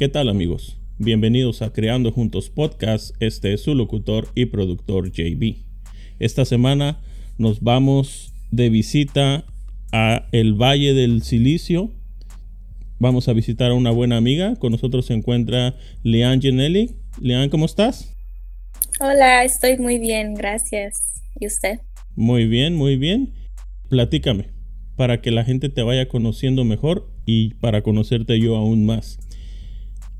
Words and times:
¿Qué 0.00 0.08
tal 0.08 0.30
amigos? 0.30 0.78
Bienvenidos 0.96 1.60
a 1.60 1.74
Creando 1.74 2.10
Juntos 2.10 2.48
Podcast. 2.48 3.14
Este 3.20 3.52
es 3.52 3.60
su 3.60 3.74
locutor 3.74 4.28
y 4.34 4.46
productor 4.46 5.12
JB. 5.12 5.56
Esta 6.18 6.46
semana 6.46 7.02
nos 7.36 7.60
vamos 7.60 8.32
de 8.50 8.70
visita 8.70 9.44
a 9.92 10.26
el 10.32 10.54
Valle 10.54 10.94
del 10.94 11.22
Silicio. 11.22 11.90
Vamos 12.98 13.28
a 13.28 13.34
visitar 13.34 13.72
a 13.72 13.74
una 13.74 13.90
buena 13.90 14.16
amiga. 14.16 14.56
Con 14.56 14.72
nosotros 14.72 15.04
se 15.04 15.12
encuentra 15.12 15.74
Leanne 16.02 16.40
Genelli. 16.40 16.96
Leanne, 17.20 17.50
¿cómo 17.50 17.66
estás? 17.66 18.16
Hola, 19.00 19.44
estoy 19.44 19.76
muy 19.76 19.98
bien, 19.98 20.32
gracias. 20.32 20.96
¿Y 21.38 21.46
usted? 21.46 21.78
Muy 22.16 22.46
bien, 22.46 22.74
muy 22.74 22.96
bien. 22.96 23.34
Platícame, 23.90 24.46
para 24.96 25.20
que 25.20 25.30
la 25.30 25.44
gente 25.44 25.68
te 25.68 25.82
vaya 25.82 26.08
conociendo 26.08 26.64
mejor 26.64 27.12
y 27.26 27.52
para 27.56 27.82
conocerte 27.82 28.40
yo 28.40 28.56
aún 28.56 28.86
más 28.86 29.18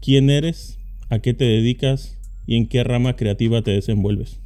quién 0.00 0.30
eres, 0.30 0.78
a 1.09 1.18
qué 1.20 1.34
te 1.34 1.45
dedicas 1.45 2.16
y 2.46 2.56
en 2.56 2.68
qué 2.68 2.82
rama 2.84 3.16
creativa 3.16 3.62
te 3.62 3.72
desenvuelves. 3.72 4.40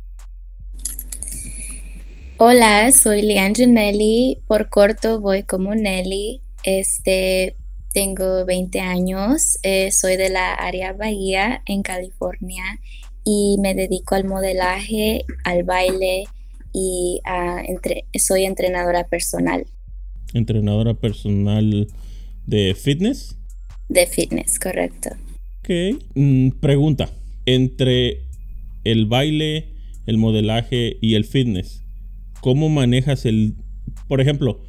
Hola, 2.36 2.90
soy 2.90 3.22
Leanne 3.22 3.66
Nelly, 3.68 4.38
por 4.46 4.68
corto 4.68 5.20
voy 5.20 5.44
como 5.44 5.74
Nelly. 5.74 6.40
Este, 6.64 7.54
tengo 7.92 8.44
20 8.44 8.80
años, 8.80 9.58
eh, 9.62 9.92
soy 9.92 10.16
de 10.16 10.30
la 10.30 10.54
área 10.54 10.92
Bahía 10.92 11.62
en 11.66 11.82
California 11.82 12.64
y 13.24 13.56
me 13.60 13.74
dedico 13.74 14.16
al 14.16 14.24
modelaje, 14.24 15.24
al 15.44 15.62
baile 15.62 16.24
y 16.72 17.20
soy 18.18 18.44
entrenadora 18.44 19.04
personal. 19.04 19.66
¿Entrenadora 20.32 20.94
personal 20.94 21.86
de 22.46 22.74
fitness? 22.74 23.38
De 23.88 24.06
fitness, 24.06 24.58
correcto. 24.58 25.10
Ok. 25.64 25.98
Mm, 26.14 26.50
pregunta. 26.60 27.08
Entre 27.46 28.20
el 28.84 29.06
baile, 29.06 29.68
el 30.06 30.18
modelaje 30.18 30.98
y 31.00 31.14
el 31.14 31.24
fitness, 31.24 31.82
¿cómo 32.42 32.68
manejas 32.68 33.24
el... 33.24 33.54
Por 34.06 34.20
ejemplo, 34.20 34.60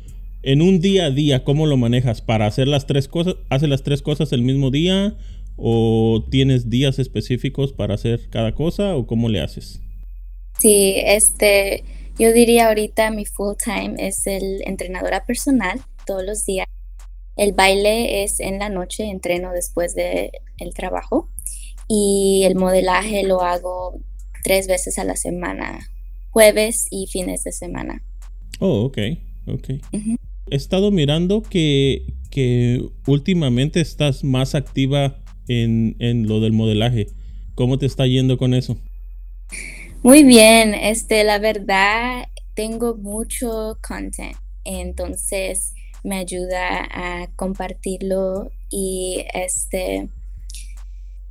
en 0.42 0.62
un 0.62 0.80
día 0.80 1.08
a 1.08 1.12
día, 1.12 1.44
¿cómo 1.44 1.66
lo 1.66 1.76
manejas? 1.76 2.22
¿Para 2.22 2.46
hacer 2.46 2.70
las 2.70 2.88
tres 2.88 3.10
cosas? 3.10 3.36
¿Haces 3.50 3.68
las 3.68 3.84
tres 3.84 4.02
cosas 4.02 4.32
el 4.32 4.42
mismo 4.42 4.72
día? 4.72 5.18
¿O 5.58 6.24
tienes 6.32 6.70
días 6.70 6.98
específicos 6.98 7.74
para 7.74 7.96
hacer 7.96 8.30
cada 8.30 8.56
cosa? 8.56 8.96
¿O 8.96 9.06
cómo 9.06 9.28
le 9.28 9.42
haces? 9.42 9.82
Sí, 10.60 10.96
este, 10.98 11.84
yo 12.18 12.32
diría 12.32 12.68
ahorita 12.70 13.12
mi 13.12 13.26
full 13.26 13.56
time 13.62 13.96
es 13.98 14.28
el 14.28 14.62
entrenadora 14.66 15.26
personal 15.26 15.82
todos 16.06 16.24
los 16.24 16.46
días. 16.46 16.68
El 17.36 17.54
baile 17.54 18.24
es 18.24 18.40
en 18.40 18.60
la 18.60 18.70
noche, 18.70 19.06
entreno 19.06 19.52
después 19.52 19.94
del 19.96 20.32
el 20.58 20.74
trabajo 20.74 21.30
y 21.88 22.44
el 22.46 22.56
modelaje 22.56 23.24
lo 23.24 23.42
hago 23.42 24.00
tres 24.44 24.68
veces 24.68 24.98
a 25.00 25.04
la 25.04 25.16
semana, 25.16 25.90
jueves 26.32 26.88
y 26.90 27.08
fines 27.08 27.44
de 27.44 27.52
semana. 27.52 28.04
Oh, 28.60 28.86
ok, 28.86 28.98
ok. 29.48 29.70
He 29.92 30.56
estado 30.56 30.92
mirando 30.92 31.42
que, 31.42 32.14
que 32.30 32.82
últimamente 33.08 33.82
estás 33.82 34.24
más 34.24 34.56
activa 34.56 35.24
en, 35.48 35.96
en 36.00 36.28
lo 36.28 36.40
del 36.40 36.54
modelaje. 36.54 37.08
¿Cómo 37.56 37.78
te 37.78 37.86
está 37.86 38.06
yendo 38.06 38.38
con 38.38 38.54
eso? 38.54 38.78
Muy 40.04 40.24
bien, 40.24 40.74
este, 40.74 41.24
la 41.24 41.40
verdad, 41.40 42.26
tengo 42.54 42.96
mucho 42.96 43.78
content, 43.82 44.38
entonces 44.64 45.74
me 46.06 46.18
ayuda 46.18 46.88
a 46.92 47.28
compartirlo 47.36 48.52
y 48.70 49.26
este 49.34 50.08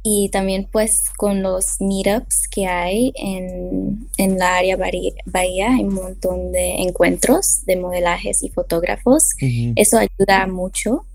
y 0.07 0.29
también 0.29 0.69
pues 0.71 1.07
con 1.17 1.43
los 1.43 1.81
meetups 1.81 2.47
que 2.49 2.67
hay 2.67 3.11
en, 3.17 4.07
en 4.19 4.39
la 4.39 4.59
área 4.59 4.77
Bahía 4.77 5.73
hay 5.73 5.83
un 5.83 5.95
montón 5.95 6.53
de 6.53 6.83
encuentros 6.83 7.65
de 7.65 7.77
modelajes 7.77 8.43
y 8.43 8.51
fotógrafos. 8.51 9.31
Eso 9.77 9.97
ayuda 9.97 10.47
mucho 10.47 11.07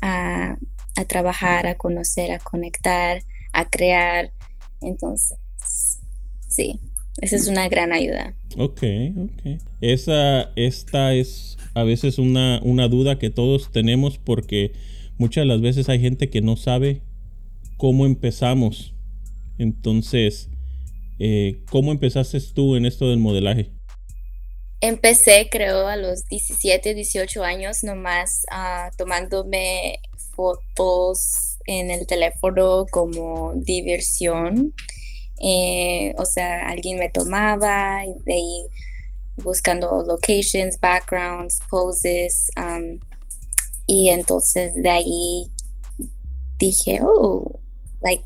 a, 0.00 0.56
a, 0.96 1.04
trabajar, 1.04 1.66
a 1.66 1.74
conocer, 1.74 2.32
a 2.32 2.38
conectar, 2.38 3.22
a 3.52 3.68
crear. 3.68 4.30
Entonces, 4.80 5.36
sí, 6.48 6.80
esa 7.20 7.36
es 7.36 7.48
una 7.48 7.68
gran 7.68 7.92
ayuda. 7.92 8.32
Ok, 8.56 8.82
ok. 9.14 9.60
Esa, 9.82 10.52
esta 10.56 11.12
es 11.12 11.57
a 11.78 11.84
veces 11.84 12.18
una, 12.18 12.60
una 12.62 12.88
duda 12.88 13.18
que 13.18 13.30
todos 13.30 13.70
tenemos 13.70 14.18
porque 14.18 14.72
muchas 15.16 15.42
de 15.42 15.46
las 15.46 15.60
veces 15.60 15.88
hay 15.88 16.00
gente 16.00 16.30
que 16.30 16.40
no 16.40 16.56
sabe 16.56 17.02
cómo 17.76 18.06
empezamos. 18.06 18.94
Entonces, 19.58 20.50
eh, 21.18 21.62
¿cómo 21.70 21.92
empezaste 21.92 22.40
tú 22.54 22.76
en 22.76 22.86
esto 22.86 23.08
del 23.08 23.18
modelaje? 23.18 23.70
Empecé, 24.80 25.48
creo, 25.50 25.88
a 25.88 25.96
los 25.96 26.26
17, 26.26 26.94
18 26.94 27.42
años 27.42 27.82
nomás 27.82 28.42
uh, 28.52 28.96
tomándome 28.96 30.00
fotos 30.36 31.58
en 31.66 31.90
el 31.90 32.06
teléfono 32.06 32.86
como 32.90 33.54
diversión. 33.56 34.72
Eh, 35.40 36.14
o 36.16 36.24
sea, 36.24 36.68
alguien 36.68 36.98
me 36.98 37.10
tomaba 37.10 38.04
y 38.04 38.22
de 38.24 38.34
ahí 38.34 38.66
buscando 39.42 40.02
locations, 40.02 40.78
backgrounds, 40.80 41.60
poses. 41.70 42.50
Um, 42.56 43.00
y 43.86 44.10
entonces 44.10 44.74
de 44.74 44.90
ahí 44.90 45.50
dije, 46.58 47.00
oh, 47.02 47.58
like, 48.02 48.24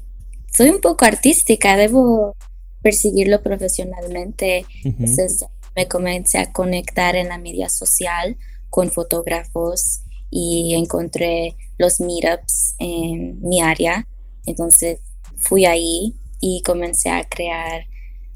soy 0.53 0.71
un 0.71 0.81
poco 0.81 1.05
artística, 1.05 1.77
debo 1.77 2.35
perseguirlo 2.83 3.43
profesionalmente. 3.43 4.67
Entonces 4.85 5.45
me 5.75 5.89
comencé 5.89 6.39
a 6.39 6.53
conectar 6.53 7.17
en 7.17 7.29
la 7.29 7.39
media 7.39 7.69
social 7.69 8.37
con 8.71 8.91
fotógrafos 8.91 10.01
y 10.31 10.75
encontré 10.75 11.57
los 11.79 12.01
meetups 12.01 12.75
en 12.79 13.41
mi 13.43 13.61
área. 13.61 14.07
Entonces 14.47 14.99
fui 15.37 15.65
ahí 15.65 16.15
y 16.41 16.63
comencé 16.63 17.11
a 17.11 17.25
crear 17.25 17.87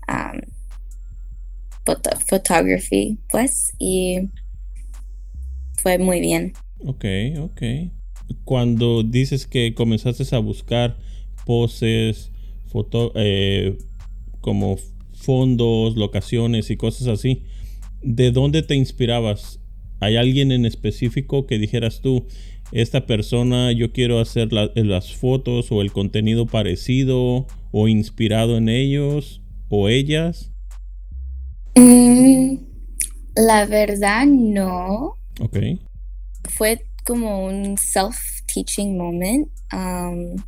um, 0.09 0.41
photography, 2.29 3.19
pues, 3.31 3.73
y 3.79 4.31
fue 5.79 5.99
muy 5.99 6.21
bien. 6.21 6.53
Ok, 6.79 7.05
ok. 7.41 7.63
Cuando 8.45 9.03
dices 9.03 9.47
que 9.47 9.75
comenzaste 9.75 10.35
a 10.35 10.39
buscar 10.41 10.99
poses, 11.45 12.33
foto, 12.67 13.13
eh, 13.15 13.79
como 14.41 14.77
fondos, 15.13 15.97
locaciones 15.97 16.71
y 16.71 16.77
cosas 16.77 17.09
así, 17.09 17.45
¿de 18.03 18.31
dónde 18.31 18.63
te 18.63 18.75
inspirabas? 18.75 19.61
¿Hay 20.01 20.17
alguien 20.17 20.53
en 20.53 20.67
específico 20.67 21.47
que 21.47 21.59
dijeras 21.59 22.01
tú, 22.01 22.27
esta 22.73 23.07
persona 23.07 23.71
yo 23.73 23.93
quiero 23.93 24.19
hacer 24.19 24.53
las 24.53 25.15
fotos 25.15 25.71
o 25.71 25.83
el 25.83 25.93
contenido 25.93 26.47
parecido 26.47 27.47
o 27.71 27.89
inspirado 27.89 28.57
en 28.57 28.69
ellos 28.69 29.41
o 29.69 29.89
ellas? 29.89 30.53
La 33.37 33.67
verdad, 33.67 34.27
no. 34.27 35.17
Ok. 35.41 35.59
Fue 36.49 36.85
como 37.05 37.47
un 37.47 37.77
self-teaching 37.77 38.97
moment. 38.97 39.49
Um, 39.73 40.43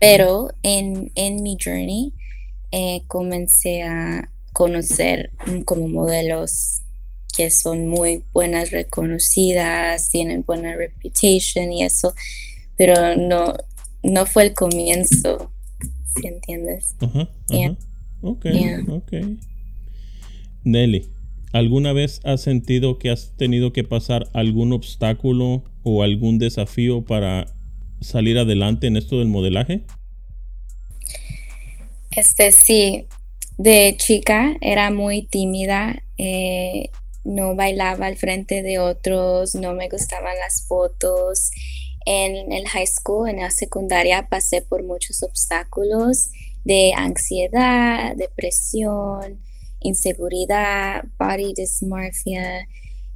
pero 0.00 0.50
en, 0.62 1.12
en, 1.14 1.42
mi 1.42 1.56
journey 1.62 2.12
eh, 2.72 3.02
comencé 3.06 3.82
a 3.82 4.28
conocer 4.52 5.30
como 5.64 5.88
modelos 5.88 6.82
que 7.36 7.50
son 7.50 7.88
muy 7.88 8.24
buenas, 8.32 8.70
reconocidas, 8.70 10.10
tienen 10.10 10.42
buena 10.42 10.74
reputation 10.74 11.72
y 11.72 11.84
eso, 11.84 12.14
pero 12.76 13.16
no, 13.16 13.54
no 14.02 14.26
fue 14.26 14.44
el 14.44 14.54
comienzo, 14.54 15.50
si 16.16 16.26
entiendes. 16.26 16.94
Ajá, 17.00 17.28
Ok, 18.22 18.46
ok. 18.88 19.12
Nelly, 20.64 21.08
¿alguna 21.52 21.92
vez 21.92 22.20
has 22.24 22.40
sentido 22.40 22.98
que 22.98 23.10
has 23.10 23.36
tenido 23.36 23.72
que 23.72 23.84
pasar 23.84 24.28
algún 24.32 24.72
obstáculo 24.72 25.64
o 25.82 26.02
algún 26.02 26.38
desafío 26.38 27.04
para 27.04 27.46
salir 28.00 28.38
adelante 28.38 28.86
en 28.86 28.96
esto 28.96 29.18
del 29.18 29.28
modelaje? 29.28 29.82
Este 32.10 32.52
sí, 32.52 33.06
de 33.56 33.94
chica 33.96 34.56
era 34.60 34.90
muy 34.90 35.22
tímida, 35.26 36.02
eh, 36.18 36.90
no 37.24 37.54
bailaba 37.54 38.06
al 38.06 38.16
frente 38.16 38.62
de 38.62 38.78
otros, 38.78 39.54
no 39.54 39.72
me 39.74 39.88
gustaban 39.88 40.36
las 40.38 40.66
fotos. 40.66 41.50
En 42.04 42.50
el 42.50 42.66
high 42.66 42.86
school, 42.86 43.28
en 43.28 43.36
la 43.36 43.50
secundaria, 43.50 44.28
pasé 44.28 44.60
por 44.62 44.82
muchos 44.82 45.22
obstáculos 45.22 46.30
de 46.64 46.92
ansiedad, 46.96 48.16
depresión, 48.16 49.40
inseguridad, 49.82 51.04
body 51.18 51.54
dysmorphia. 51.54 52.66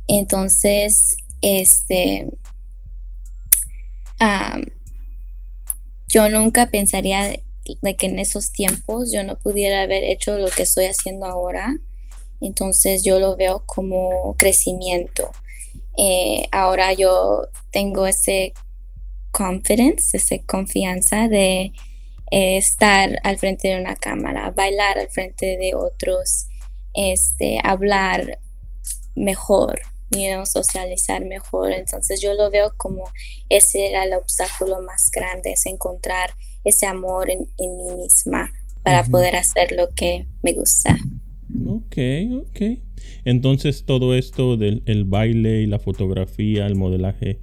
Entonces, 0.08 1.16
este, 1.40 2.28
yo 6.08 6.28
nunca 6.28 6.66
pensaría 6.70 7.40
de 7.82 7.96
que 7.96 8.06
en 8.06 8.18
esos 8.18 8.52
tiempos 8.52 9.12
yo 9.12 9.24
no 9.24 9.38
pudiera 9.38 9.82
haber 9.82 10.04
hecho 10.04 10.38
lo 10.38 10.48
que 10.48 10.62
estoy 10.62 10.86
haciendo 10.86 11.26
ahora. 11.26 11.76
Entonces 12.40 13.02
yo 13.02 13.18
lo 13.18 13.36
veo 13.36 13.64
como 13.66 14.34
crecimiento. 14.36 15.30
Eh, 15.98 16.46
ahora 16.52 16.92
yo 16.92 17.48
tengo 17.70 18.06
ese 18.06 18.52
confidence, 19.30 20.16
esa 20.16 20.36
confianza 20.46 21.28
de 21.28 21.72
eh, 22.30 22.56
estar 22.56 23.18
al 23.22 23.38
frente 23.38 23.68
de 23.68 23.80
una 23.80 23.96
cámara, 23.96 24.50
bailar 24.50 24.98
al 24.98 25.08
frente 25.08 25.56
de 25.56 25.74
otros, 25.74 26.48
este, 26.96 27.58
hablar 27.62 28.38
mejor, 29.14 29.80
socializar 30.44 31.24
mejor. 31.24 31.72
Entonces 31.72 32.20
yo 32.20 32.34
lo 32.34 32.50
veo 32.50 32.72
como 32.76 33.04
ese 33.48 33.88
era 33.88 34.04
el 34.04 34.14
obstáculo 34.14 34.82
más 34.82 35.10
grande, 35.12 35.52
es 35.52 35.66
encontrar 35.66 36.30
ese 36.64 36.86
amor 36.86 37.30
en, 37.30 37.40
mí 37.58 38.02
misma 38.02 38.50
para 38.82 39.04
poder 39.04 39.36
hacer 39.36 39.72
lo 39.72 39.88
que 39.90 40.26
me 40.42 40.52
gusta. 40.52 40.96
Ok, 41.66 41.96
ok. 42.42 42.78
Entonces 43.24 43.84
todo 43.84 44.14
esto 44.14 44.56
del 44.56 44.82
el 44.86 45.04
baile 45.04 45.62
y 45.62 45.66
la 45.66 45.78
fotografía, 45.78 46.66
el 46.66 46.76
modelaje, 46.76 47.40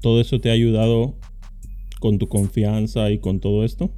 ¿todo 0.00 0.20
eso 0.20 0.40
te 0.40 0.50
ha 0.50 0.52
ayudado 0.52 1.18
con 2.00 2.18
tu 2.18 2.28
confianza 2.28 3.10
y 3.10 3.18
con 3.18 3.40
todo 3.40 3.64
esto? 3.64 3.90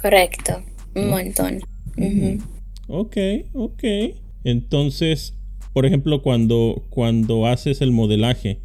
Correcto, 0.00 0.62
un 0.94 1.10
montón. 1.10 1.60
Ok, 2.90 3.16
ok. 3.54 3.84
Entonces, 4.42 5.34
por 5.72 5.86
ejemplo, 5.86 6.22
cuando, 6.22 6.86
cuando 6.90 7.46
haces 7.46 7.80
el 7.80 7.92
modelaje, 7.92 8.60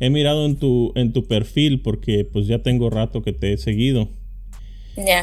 he 0.00 0.08
mirado 0.08 0.46
en 0.46 0.56
tu, 0.56 0.92
en 0.94 1.12
tu 1.12 1.26
perfil 1.26 1.82
porque 1.82 2.24
pues 2.24 2.46
ya 2.46 2.62
tengo 2.62 2.88
rato 2.88 3.22
que 3.22 3.32
te 3.32 3.52
he 3.52 3.58
seguido. 3.58 4.08
Ya. 4.96 5.22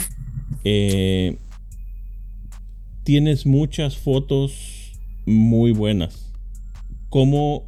Eh, 0.63 1.37
tienes 3.03 3.47
muchas 3.47 3.97
fotos 3.97 4.91
muy 5.25 5.71
buenas. 5.71 6.31
¿Cómo 7.09 7.65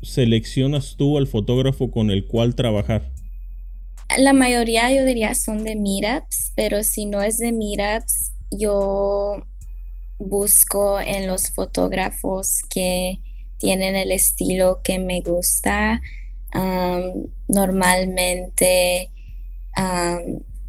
seleccionas 0.00 0.96
tú 0.96 1.18
al 1.18 1.26
fotógrafo 1.26 1.90
con 1.90 2.10
el 2.10 2.26
cual 2.26 2.54
trabajar? 2.54 3.10
La 4.18 4.32
mayoría 4.32 4.92
yo 4.94 5.04
diría 5.04 5.34
son 5.34 5.64
de 5.64 5.76
meetups, 5.76 6.52
pero 6.56 6.82
si 6.84 7.04
no 7.04 7.22
es 7.22 7.38
de 7.38 7.52
meetups, 7.52 8.32
yo 8.50 9.42
busco 10.28 11.00
en 11.00 11.26
los 11.26 11.50
fotógrafos 11.50 12.62
que 12.70 13.20
tienen 13.58 13.96
el 13.96 14.12
estilo 14.12 14.80
que 14.82 14.98
me 14.98 15.20
gusta. 15.20 16.00
normalmente, 17.48 19.10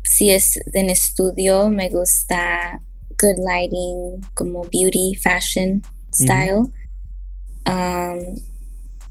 si 0.03 0.29
es 0.29 0.59
en 0.73 0.89
estudio, 0.89 1.69
me 1.69 1.89
gusta 1.89 2.81
good 3.19 3.37
lighting, 3.43 4.21
como 4.33 4.63
beauty, 4.63 5.15
fashion 5.15 5.81
style. 6.13 6.71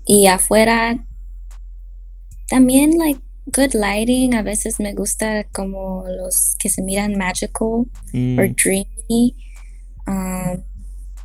y 0.04 0.26
afuera, 0.26 1.06
también, 2.48 2.98
like, 2.98 3.20
good 3.46 3.74
lighting. 3.74 4.34
A 4.34 4.42
veces 4.42 4.78
me 4.78 4.94
gusta 4.94 5.44
como 5.52 6.04
los 6.06 6.54
que 6.58 6.68
se 6.68 6.82
miran 6.82 7.16
magical 7.16 7.86
mm. 8.12 8.36
dreamy. 8.62 9.34
Um, 10.06 10.62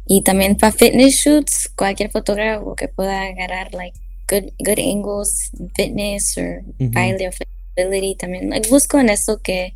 y 0.05 0.21
también 0.21 0.55
para 0.55 0.71
fitness 0.71 1.15
shoots, 1.15 1.69
cualquier 1.75 2.11
fotógrafo 2.11 2.75
que 2.75 2.87
pueda 2.87 3.23
agarrar 3.23 3.73
like 3.73 3.97
good, 4.29 4.51
good 4.59 4.79
angles, 4.79 5.51
fitness 5.75 6.37
or 6.37 6.63
baile 6.79 7.27
o 7.27 7.31
flexibility, 7.31 8.15
también 8.15 8.51
busco 8.69 8.99
en 8.99 9.09
eso 9.09 9.41
que, 9.41 9.73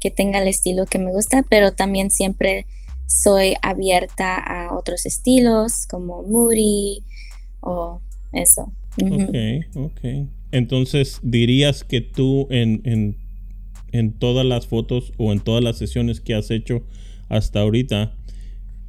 que 0.00 0.10
tenga 0.10 0.40
el 0.40 0.48
estilo 0.48 0.86
que 0.86 0.98
me 0.98 1.10
gusta, 1.10 1.44
pero 1.48 1.72
también 1.72 2.10
siempre 2.10 2.66
soy 3.06 3.54
abierta 3.62 4.36
a 4.36 4.76
otros 4.76 5.06
estilos 5.06 5.86
como 5.86 6.22
moody 6.22 7.02
o 7.60 8.00
eso. 8.32 8.72
Ok, 9.02 9.36
ok. 9.74 10.28
Entonces, 10.52 11.18
dirías 11.22 11.82
que 11.82 12.00
tú 12.00 12.46
en, 12.50 12.80
en, 12.84 13.16
en 13.90 14.12
todas 14.12 14.46
las 14.46 14.68
fotos 14.68 15.12
o 15.16 15.32
en 15.32 15.40
todas 15.40 15.64
las 15.64 15.78
sesiones 15.78 16.20
que 16.20 16.34
has 16.34 16.50
hecho 16.50 16.82
hasta 17.28 17.60
ahorita, 17.60 18.14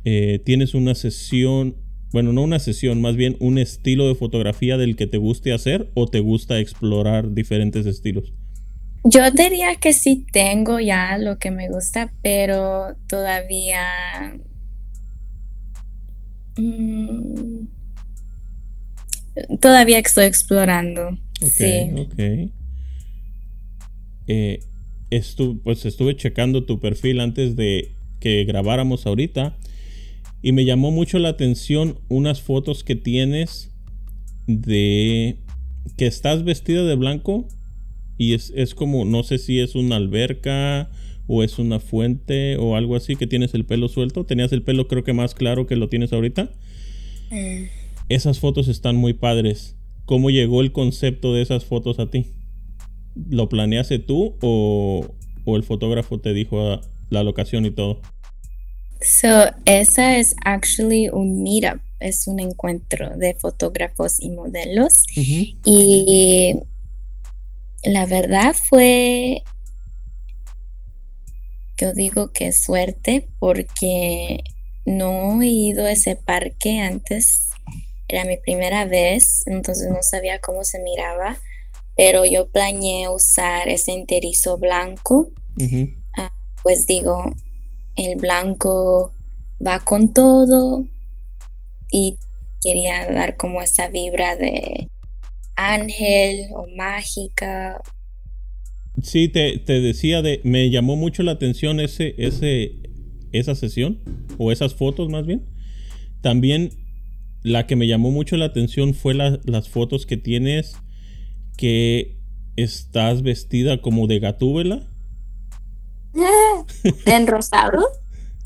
eh, 0.08 0.40
tienes 0.46 0.76
una 0.76 0.94
sesión, 0.94 1.76
bueno, 2.12 2.32
no 2.32 2.44
una 2.44 2.60
sesión, 2.60 3.02
más 3.02 3.16
bien 3.16 3.38
un 3.40 3.58
estilo 3.58 4.08
de 4.08 4.14
fotografía 4.14 4.78
del 4.78 4.96
que 4.96 5.08
te 5.08 5.18
guste 5.18 5.52
hacer 5.52 5.90
o 5.96 6.06
te 6.08 6.20
gusta 6.20 6.60
explorar 6.60 7.34
diferentes 7.34 7.88
estilos? 7.88 8.32
Yo 9.04 9.32
diría 9.32 9.76
que 9.76 9.94
sí 9.94 10.26
tengo 10.32 10.80
ya 10.80 11.18
lo 11.18 11.40
que 11.40 11.50
me 11.50 11.70
gusta, 11.70 12.14
pero 12.22 12.96
todavía... 13.08 14.38
Mm, 16.58 17.66
todavía 19.60 19.98
estoy 20.00 20.26
explorando. 20.26 21.18
sí. 21.42 21.92
ok. 21.98 22.52
Eh, 24.28 24.60
pues 25.64 25.86
estuve 25.86 26.16
checando 26.16 26.64
tu 26.66 26.80
perfil 26.80 27.22
antes 27.22 27.56
de 27.56 27.92
que 28.20 28.44
grabáramos 28.46 29.06
ahorita 29.06 29.56
y 30.42 30.52
me 30.52 30.66
llamó 30.66 30.92
mucho 30.92 31.20
la 31.20 31.30
atención 31.30 32.00
unas 32.10 32.42
fotos 32.42 32.84
que 32.84 32.96
tienes 32.96 33.72
de 34.48 35.38
que 35.98 36.08
estás 36.08 36.44
vestida 36.44 36.84
de 36.84 36.96
blanco 36.96 37.48
y 38.18 38.34
es, 38.34 38.76
como, 38.76 39.06
no 39.06 39.24
sé 39.24 39.38
si 39.38 39.60
es 39.60 39.76
una 39.76 39.98
alberca 39.98 40.90
o 41.28 41.44
es 41.44 41.60
una 41.60 41.80
fuente 41.80 42.56
o 42.58 42.76
algo 42.76 42.96
así 42.96 43.16
que 43.16 43.28
tienes 43.28 43.54
el 43.54 43.66
pelo 43.66 43.90
suelto. 43.90 44.26
Tenías 44.26 44.54
el 44.54 44.62
pelo 44.62 44.88
creo 44.88 45.04
que 45.04 45.14
más 45.14 45.36
claro 45.36 45.68
que 45.68 45.76
lo 45.76 45.90
tienes 45.90 46.14
ahorita. 46.14 46.50
Mm. 47.32 47.66
Esas 48.08 48.40
fotos 48.40 48.68
están 48.68 48.96
muy 48.96 49.14
padres. 49.14 49.76
¿Cómo 50.06 50.30
llegó 50.30 50.62
el 50.62 50.72
concepto 50.72 51.34
de 51.34 51.42
esas 51.42 51.66
fotos 51.66 52.00
a 52.00 52.10
ti? 52.10 52.28
¿Lo 53.30 53.50
planeaste 53.50 54.00
tú 54.00 54.36
o, 54.42 55.16
o 55.44 55.56
el 55.56 55.64
fotógrafo 55.64 56.20
te 56.20 56.34
dijo 56.34 56.80
la 57.10 57.24
locación 57.24 57.66
y 57.66 57.72
todo? 57.72 58.02
So, 59.06 59.52
esa 59.66 60.18
es 60.18 60.36
actually 60.44 61.10
un 61.10 61.44
meetup, 61.44 61.80
es 62.00 62.26
un 62.26 62.40
encuentro 62.40 63.16
de 63.16 63.36
fotógrafos 63.36 64.20
y 64.20 64.32
modelos. 64.32 65.04
Y 65.64 66.56
la 67.84 68.08
verdad 68.08 68.56
fue, 68.56 69.44
yo 71.78 71.94
digo 71.94 72.32
que 72.32 72.52
suerte 72.52 73.30
porque 73.38 74.44
no 74.86 75.40
he 75.44 75.50
ido 75.50 75.86
a 75.86 75.92
ese 75.92 76.16
parque 76.16 76.80
antes, 76.80 77.52
era 78.08 78.26
mi 78.26 78.38
primera 78.38 78.86
vez, 78.86 79.44
entonces 79.46 79.88
no 79.92 80.02
sabía 80.02 80.40
cómo 80.40 80.64
se 80.64 80.80
miraba, 80.80 81.38
pero 81.96 82.26
yo 82.26 82.48
planeé 82.48 83.08
usar 83.10 83.70
ese 83.70 83.92
enterizo 83.92 84.58
blanco. 84.58 85.30
Ah, 86.18 86.34
pues 86.64 86.88
digo, 86.88 87.36
el 87.96 88.18
blanco 88.18 89.12
va 89.66 89.80
con 89.80 90.14
todo 90.14 90.86
y 91.92 92.18
quería 92.62 93.10
dar 93.12 93.38
como 93.38 93.62
esa 93.62 93.90
vibra 93.90 94.36
de 94.36 94.90
ángel 95.56 96.48
o 96.54 96.68
mágica. 96.76 97.82
Sí, 99.02 99.28
te, 99.28 99.60
decía 99.68 100.22
de, 100.22 100.42
me 100.44 100.70
llamó 100.70 100.96
mucho 100.96 101.24
la 101.24 101.34
atención 101.34 101.80
ese, 101.80 102.16
ese, 102.18 102.76
esa 103.32 103.56
sesión, 103.56 104.00
o 104.38 104.52
esas 104.52 104.74
fotos 104.74 105.10
más 105.10 105.26
bien. 105.26 105.46
También 106.22 106.72
la 107.44 107.68
que 107.68 107.76
me 107.76 107.88
llamó 107.88 108.12
mucho 108.12 108.38
la 108.38 108.46
atención 108.46 108.94
fue 108.94 109.14
las 109.14 109.70
fotos 109.70 110.06
que 110.06 110.18
tienes 110.18 110.76
que 111.58 112.18
estás 112.56 113.22
vestida 113.22 113.82
como 113.82 114.08
de 114.08 114.20
gatúbela. 114.20 114.88
¿En 117.06 117.28
rosado? 117.28 117.80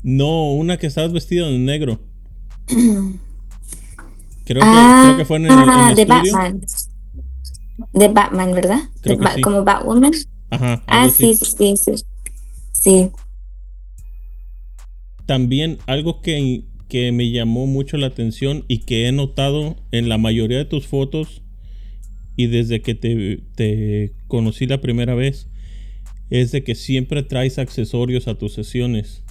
no, 0.02 0.52
una 0.52 0.78
que 0.78 0.86
estabas 0.86 1.12
vestida 1.12 1.48
en 1.48 1.64
negro. 1.64 2.00
Creo 4.44 4.62
que, 4.62 4.68
ah, 4.68 5.02
creo 5.04 5.16
que 5.16 5.24
fue 5.24 5.36
en 5.36 5.46
el, 5.46 5.52
en 5.52 5.94
de 5.94 6.04
Batman. 6.06 6.60
De 7.92 8.08
Batman, 8.08 8.52
¿verdad? 8.52 8.80
Como 9.44 9.62
Batwoman. 9.62 10.10
Ajá. 10.50 10.82
Ah, 10.88 11.08
sí, 11.08 11.36
sí, 11.36 11.76
sí, 11.76 11.94
sí. 12.72 13.10
También 15.26 15.78
algo 15.86 16.20
que, 16.20 16.64
que 16.88 17.12
me 17.12 17.30
llamó 17.30 17.66
mucho 17.66 17.96
la 17.96 18.08
atención 18.08 18.64
y 18.66 18.78
que 18.78 19.06
he 19.06 19.12
notado 19.12 19.76
en 19.92 20.08
la 20.08 20.18
mayoría 20.18 20.58
de 20.58 20.64
tus 20.64 20.88
fotos 20.88 21.42
y 22.34 22.48
desde 22.48 22.82
que 22.82 22.96
te, 22.96 23.44
te 23.54 24.14
conocí 24.26 24.66
la 24.66 24.80
primera 24.80 25.14
vez 25.14 25.49
es 26.30 26.52
de 26.52 26.62
que 26.62 26.74
siempre 26.74 27.22
traes 27.22 27.58
accesorios 27.58 28.28
a 28.28 28.36
tus 28.36 28.54
sesiones. 28.54 29.22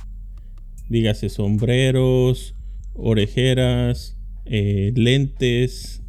Dígase 0.89 1.29
sombreros, 1.29 2.56
orejeras, 2.94 4.18
eh, 4.46 4.91
lentes, 4.96 6.01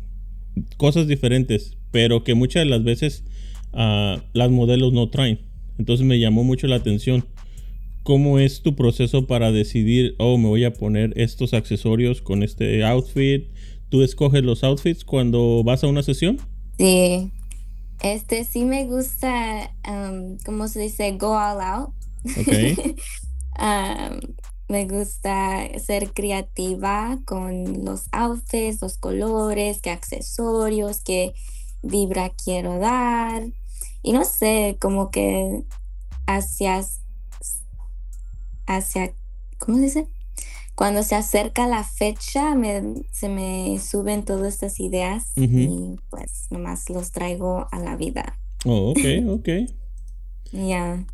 cosas 0.76 1.06
diferentes, 1.06 1.76
pero 1.90 2.24
que 2.24 2.34
muchas 2.34 2.64
de 2.64 2.70
las 2.70 2.82
veces 2.82 3.24
ah, 3.72 4.22
las 4.32 4.50
modelos 4.50 4.92
no 4.92 5.08
traen. 5.08 5.40
Entonces 5.78 6.04
me 6.04 6.18
llamó 6.18 6.44
mucho 6.44 6.66
la 6.66 6.76
atención. 6.76 7.24
¿Cómo 8.02 8.38
es 8.38 8.62
tu 8.62 8.74
proceso 8.74 9.26
para 9.26 9.52
decidir, 9.52 10.14
oh, 10.18 10.38
me 10.38 10.48
voy 10.48 10.64
a 10.64 10.72
poner 10.72 11.12
estos 11.16 11.54
accesorios 11.54 12.22
con 12.22 12.42
este 12.42 12.82
outfit? 12.82 13.44
¿Tú 13.90 14.02
escoges 14.02 14.42
los 14.42 14.64
outfits 14.64 15.04
cuando 15.04 15.62
vas 15.64 15.84
a 15.84 15.86
una 15.86 16.02
sesión? 16.02 16.38
Sí. 16.78 17.30
Este 18.02 18.44
sí 18.44 18.64
me 18.64 18.86
gusta, 18.86 19.74
um, 19.88 20.38
¿cómo 20.44 20.68
se 20.68 20.80
dice? 20.80 21.12
Go 21.12 21.36
all 21.38 21.60
out. 21.60 21.94
Ok. 22.38 22.96
Um, 23.58 24.20
me 24.68 24.86
gusta 24.86 25.68
ser 25.80 26.12
creativa 26.14 27.18
con 27.26 27.84
los 27.84 28.08
outfits, 28.12 28.80
los 28.80 28.96
colores, 28.96 29.82
qué 29.82 29.90
accesorios, 29.90 31.02
qué 31.02 31.34
vibra 31.82 32.30
quiero 32.30 32.78
dar. 32.78 33.42
Y 34.02 34.12
no 34.12 34.24
sé, 34.24 34.78
como 34.80 35.10
que 35.10 35.64
hacia, 36.26 36.82
hacia, 38.66 39.12
¿cómo 39.58 39.76
se 39.76 39.82
dice? 39.82 40.06
Cuando 40.80 41.02
se 41.02 41.14
acerca 41.14 41.66
la 41.66 41.84
fecha, 41.84 42.54
me- 42.54 43.02
se 43.12 43.28
me 43.28 43.78
suben 43.78 44.24
todas 44.24 44.54
estas 44.54 44.80
ideas 44.80 45.24
y 45.36 45.98
pues 46.08 46.46
nomás 46.48 46.88
los 46.88 47.12
traigo 47.12 47.68
a 47.70 47.78
la 47.80 47.96
vida. 47.96 48.38
Oh, 48.64 48.92
ok, 48.92 48.98
ok. 49.28 49.48
Ya. 50.52 51.04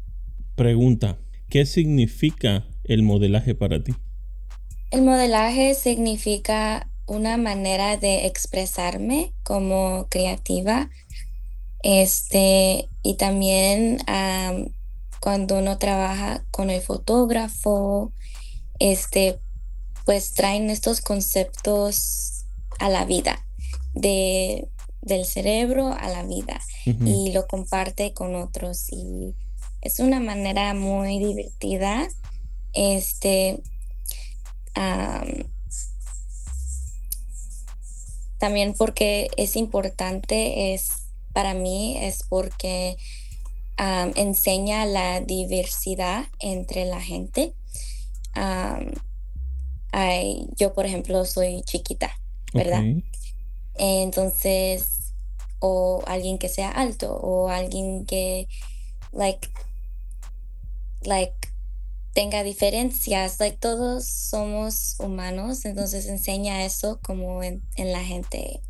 Pregunta, 0.55 1.19
¿qué 1.49 1.67
significa 1.67 2.65
el 2.85 3.03
modelaje 3.03 3.57
para 3.57 3.83
ti? 3.83 3.93
El 4.93 5.03
modelaje 5.03 5.75
significa 5.75 6.89
una 7.09 7.37
manera 7.37 7.97
de 7.97 8.27
expresarme 8.27 9.33
como 9.43 10.07
creativa. 10.09 10.91
Este, 11.83 12.89
y 13.03 13.15
también 13.15 13.99
am, 14.07 14.69
cuando 15.19 15.59
uno 15.59 15.77
trabaja 15.79 16.45
con 16.53 16.71
el 16.71 16.81
fotógrafo, 16.81 18.13
este, 18.79 19.41
pues 20.07 20.33
traen 20.33 20.71
estos 20.71 21.01
conceptos 21.01 22.47
a 22.79 22.89
la 22.89 23.05
vida, 23.05 23.45
de, 23.93 24.69
del 25.03 25.27
cerebro 25.27 25.93
a 25.93 26.09
la 26.09 26.23
vida, 26.23 26.61
y 26.85 27.33
lo 27.33 27.49
comparte 27.49 28.15
con 28.15 28.37
otros. 28.37 28.87
Y 28.93 29.35
es 29.83 29.99
una 29.99 30.21
manera 30.21 30.73
muy 30.75 31.19
divertida. 31.19 32.07
Este, 32.73 33.61
am, 34.75 35.51
también 38.39 38.75
porque 38.75 39.29
es 39.37 39.57
importante, 39.57 40.73
es 40.73 40.89
para 41.33 41.53
mí, 41.53 41.99
es 42.01 42.23
porque 42.29 42.97
enseña 43.77 44.87
la 44.87 45.21
diversidad 45.21 46.27
entre 46.39 46.85
la 46.85 47.01
gente. 47.01 47.55
Hay- 49.99 50.47
yo, 50.57 50.75
por 50.75 50.85
ejemplo, 50.85 51.25
soy 51.25 51.63
chiquita, 51.63 52.11
¿verdad? 52.53 52.83
Entonces, 53.79 55.13
o 55.59 56.03
alguien 56.07 56.37
que 56.39 56.49
sea 56.51 56.71
alto, 56.71 57.15
o 57.17 57.49
alguien 57.49 58.05
que, 58.05 58.47
like, 59.13 59.49
like, 61.03 61.35
tenga 62.13 62.43
diferencias, 62.43 63.41
like, 63.41 63.57
todos 63.59 64.07
somos 64.07 64.97
humanos, 64.99 65.65
entonces 65.65 66.07
enseña 66.07 66.65
eso 66.65 66.99
como 67.03 67.43
en, 67.43 67.63
en 67.77 67.93
la 67.93 68.05
gente 68.05 68.61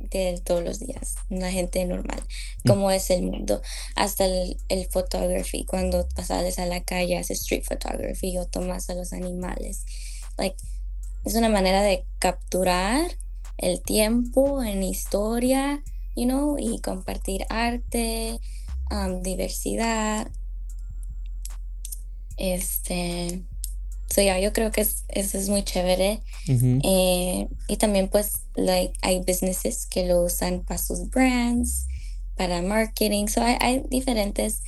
de 0.00 0.40
todos 0.44 0.62
los 0.62 0.78
días, 0.78 1.16
en 1.28 1.40
la 1.40 1.50
gente 1.50 1.84
normal, 1.84 2.20
Mm. 2.64 2.68
cómo 2.68 2.90
es 2.90 3.10
el 3.10 3.22
mundo, 3.22 3.60
hasta 3.96 4.26
el, 4.26 4.56
el 4.68 4.86
photography, 4.86 5.64
cuando 5.64 6.06
sales 6.24 6.58
a 6.58 6.66
la 6.66 6.82
calle, 6.82 7.16
haces 7.18 7.40
street 7.40 7.64
photography 7.64 8.36
o 8.38 8.46
tomas 8.46 8.88
a 8.90 8.94
los 8.94 9.12
animales, 9.12 9.84
like, 10.38 10.56
es 11.24 11.34
una 11.34 11.48
manera 11.48 11.82
de 11.82 12.04
capturar 12.18 13.10
el 13.58 13.82
tiempo 13.82 14.62
en 14.62 14.82
historia, 14.82 15.82
you 16.16 16.24
know, 16.24 16.56
y 16.58 16.80
compartir 16.80 17.44
arte, 17.50 18.40
um, 18.90 19.22
diversidad. 19.22 20.30
Este, 22.36 23.42
so 24.08 24.22
yeah, 24.22 24.38
yo 24.38 24.52
creo 24.52 24.70
que 24.70 24.82
es, 24.82 25.04
eso 25.08 25.38
es 25.38 25.48
muy 25.48 25.64
chévere. 25.64 26.22
Eh, 26.46 27.48
y 27.66 27.76
también 27.76 28.08
pues 28.08 28.40
like, 28.54 28.94
hay 29.02 29.20
businesses 29.20 29.86
que 29.86 30.06
lo 30.06 30.22
usan 30.22 30.60
para 30.64 30.78
sus 30.78 31.10
brands, 31.10 31.86
para 32.36 32.62
marketing. 32.62 33.26
So 33.26 33.42
hay, 33.42 33.56
hay 33.60 33.82
diferentes 33.90 34.62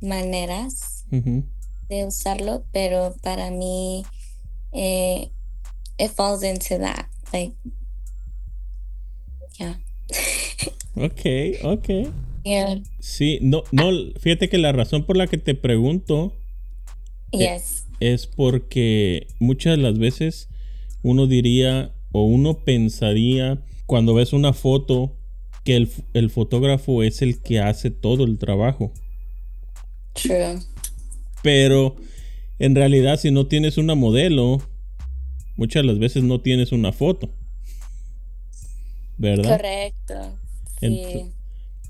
maneras 0.00 1.04
de 1.10 2.06
usarlo, 2.06 2.64
pero 2.72 3.14
para 3.22 3.50
mí 3.50 4.04
eh, 4.72 5.30
it 5.98 6.10
falls 6.10 6.42
into 6.42 6.78
that. 6.78 7.06
Like, 7.32 7.54
yeah. 9.58 9.74
Ok, 10.96 11.20
ok. 11.62 12.12
Yeah. 12.44 12.80
Sí, 13.00 13.38
no, 13.42 13.62
no, 13.70 13.90
fíjate 14.18 14.48
que 14.48 14.58
la 14.58 14.72
razón 14.72 15.04
por 15.04 15.16
la 15.16 15.26
que 15.26 15.38
te 15.38 15.54
pregunto 15.54 16.32
Yes. 17.32 17.84
es 18.00 18.26
porque 18.26 19.28
muchas 19.38 19.76
de 19.76 19.82
las 19.82 19.98
veces 19.98 20.48
uno 21.02 21.26
diría 21.26 21.94
o 22.12 22.24
uno 22.24 22.64
pensaría 22.64 23.62
cuando 23.86 24.14
ves 24.14 24.32
una 24.32 24.52
foto 24.52 25.16
que 25.64 25.76
el, 25.76 25.90
el 26.14 26.30
fotógrafo 26.30 27.02
es 27.02 27.22
el 27.22 27.40
que 27.40 27.60
hace 27.60 27.90
todo 27.90 28.24
el 28.24 28.38
trabajo. 28.38 28.92
True. 30.14 30.58
Pero 31.42 31.96
en 32.60 32.74
realidad 32.76 33.18
si 33.18 33.30
no 33.32 33.46
tienes 33.46 33.78
una 33.78 33.94
modelo, 33.96 34.62
muchas 35.56 35.82
de 35.82 35.88
las 35.88 35.98
veces 35.98 36.22
no 36.22 36.40
tienes 36.40 36.70
una 36.72 36.92
foto. 36.92 37.30
¿Verdad? 39.18 39.56
Correcto. 39.56 40.38
Sí. 40.78 41.26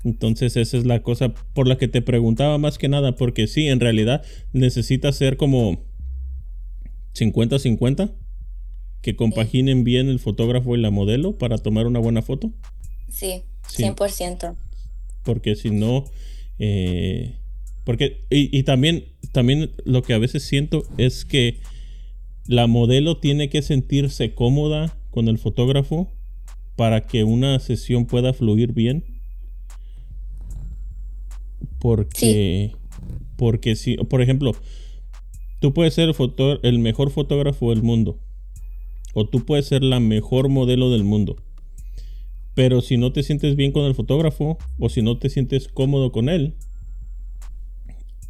Entonces 0.03 0.57
esa 0.57 0.77
es 0.77 0.85
la 0.85 1.03
cosa 1.03 1.33
por 1.53 1.67
la 1.67 1.77
que 1.77 1.87
te 1.87 2.01
preguntaba 2.01 2.57
más 2.57 2.77
que 2.77 2.89
nada, 2.89 3.15
porque 3.15 3.47
sí, 3.47 3.67
en 3.67 3.79
realidad 3.79 4.23
necesitas 4.53 5.15
ser 5.15 5.37
como 5.37 5.83
50-50, 7.13 8.11
que 9.01 9.15
compaginen 9.15 9.83
bien 9.83 10.09
el 10.09 10.19
fotógrafo 10.19 10.75
y 10.75 10.81
la 10.81 10.89
modelo 10.89 11.37
para 11.37 11.57
tomar 11.57 11.85
una 11.85 11.99
buena 11.99 12.21
foto, 12.21 12.51
Sí. 13.09 13.43
Sí. 13.67 13.83
100%. 13.83 14.55
porque 15.23 15.55
si 15.55 15.69
no, 15.69 16.05
eh, 16.59 17.35
porque, 17.83 18.25
y, 18.29 18.55
y 18.57 18.63
también, 18.63 19.05
también 19.31 19.71
lo 19.85 20.01
que 20.03 20.13
a 20.13 20.17
veces 20.19 20.43
siento 20.43 20.83
es 20.97 21.25
que 21.25 21.59
la 22.47 22.67
modelo 22.67 23.17
tiene 23.17 23.49
que 23.49 23.61
sentirse 23.61 24.33
cómoda 24.33 24.97
con 25.09 25.27
el 25.27 25.37
fotógrafo 25.37 26.11
para 26.75 27.01
que 27.05 27.23
una 27.23 27.59
sesión 27.59 28.05
pueda 28.05 28.33
fluir 28.33 28.73
bien. 28.73 29.03
Porque, 31.79 32.75
porque 33.37 33.75
si, 33.75 33.95
por 33.97 34.21
ejemplo, 34.21 34.55
tú 35.59 35.73
puedes 35.73 35.93
ser 35.93 36.09
el, 36.09 36.15
foto- 36.15 36.59
el 36.63 36.79
mejor 36.79 37.09
fotógrafo 37.11 37.69
del 37.71 37.81
mundo. 37.81 38.19
O 39.13 39.25
tú 39.27 39.45
puedes 39.45 39.65
ser 39.65 39.83
la 39.83 39.99
mejor 39.99 40.47
modelo 40.49 40.89
del 40.91 41.03
mundo. 41.03 41.35
Pero 42.53 42.81
si 42.81 42.97
no 42.97 43.11
te 43.11 43.23
sientes 43.23 43.55
bien 43.55 43.71
con 43.71 43.85
el 43.85 43.95
fotógrafo 43.95 44.57
o 44.79 44.89
si 44.89 45.01
no 45.01 45.17
te 45.17 45.29
sientes 45.29 45.67
cómodo 45.67 46.11
con 46.11 46.29
él, 46.29 46.55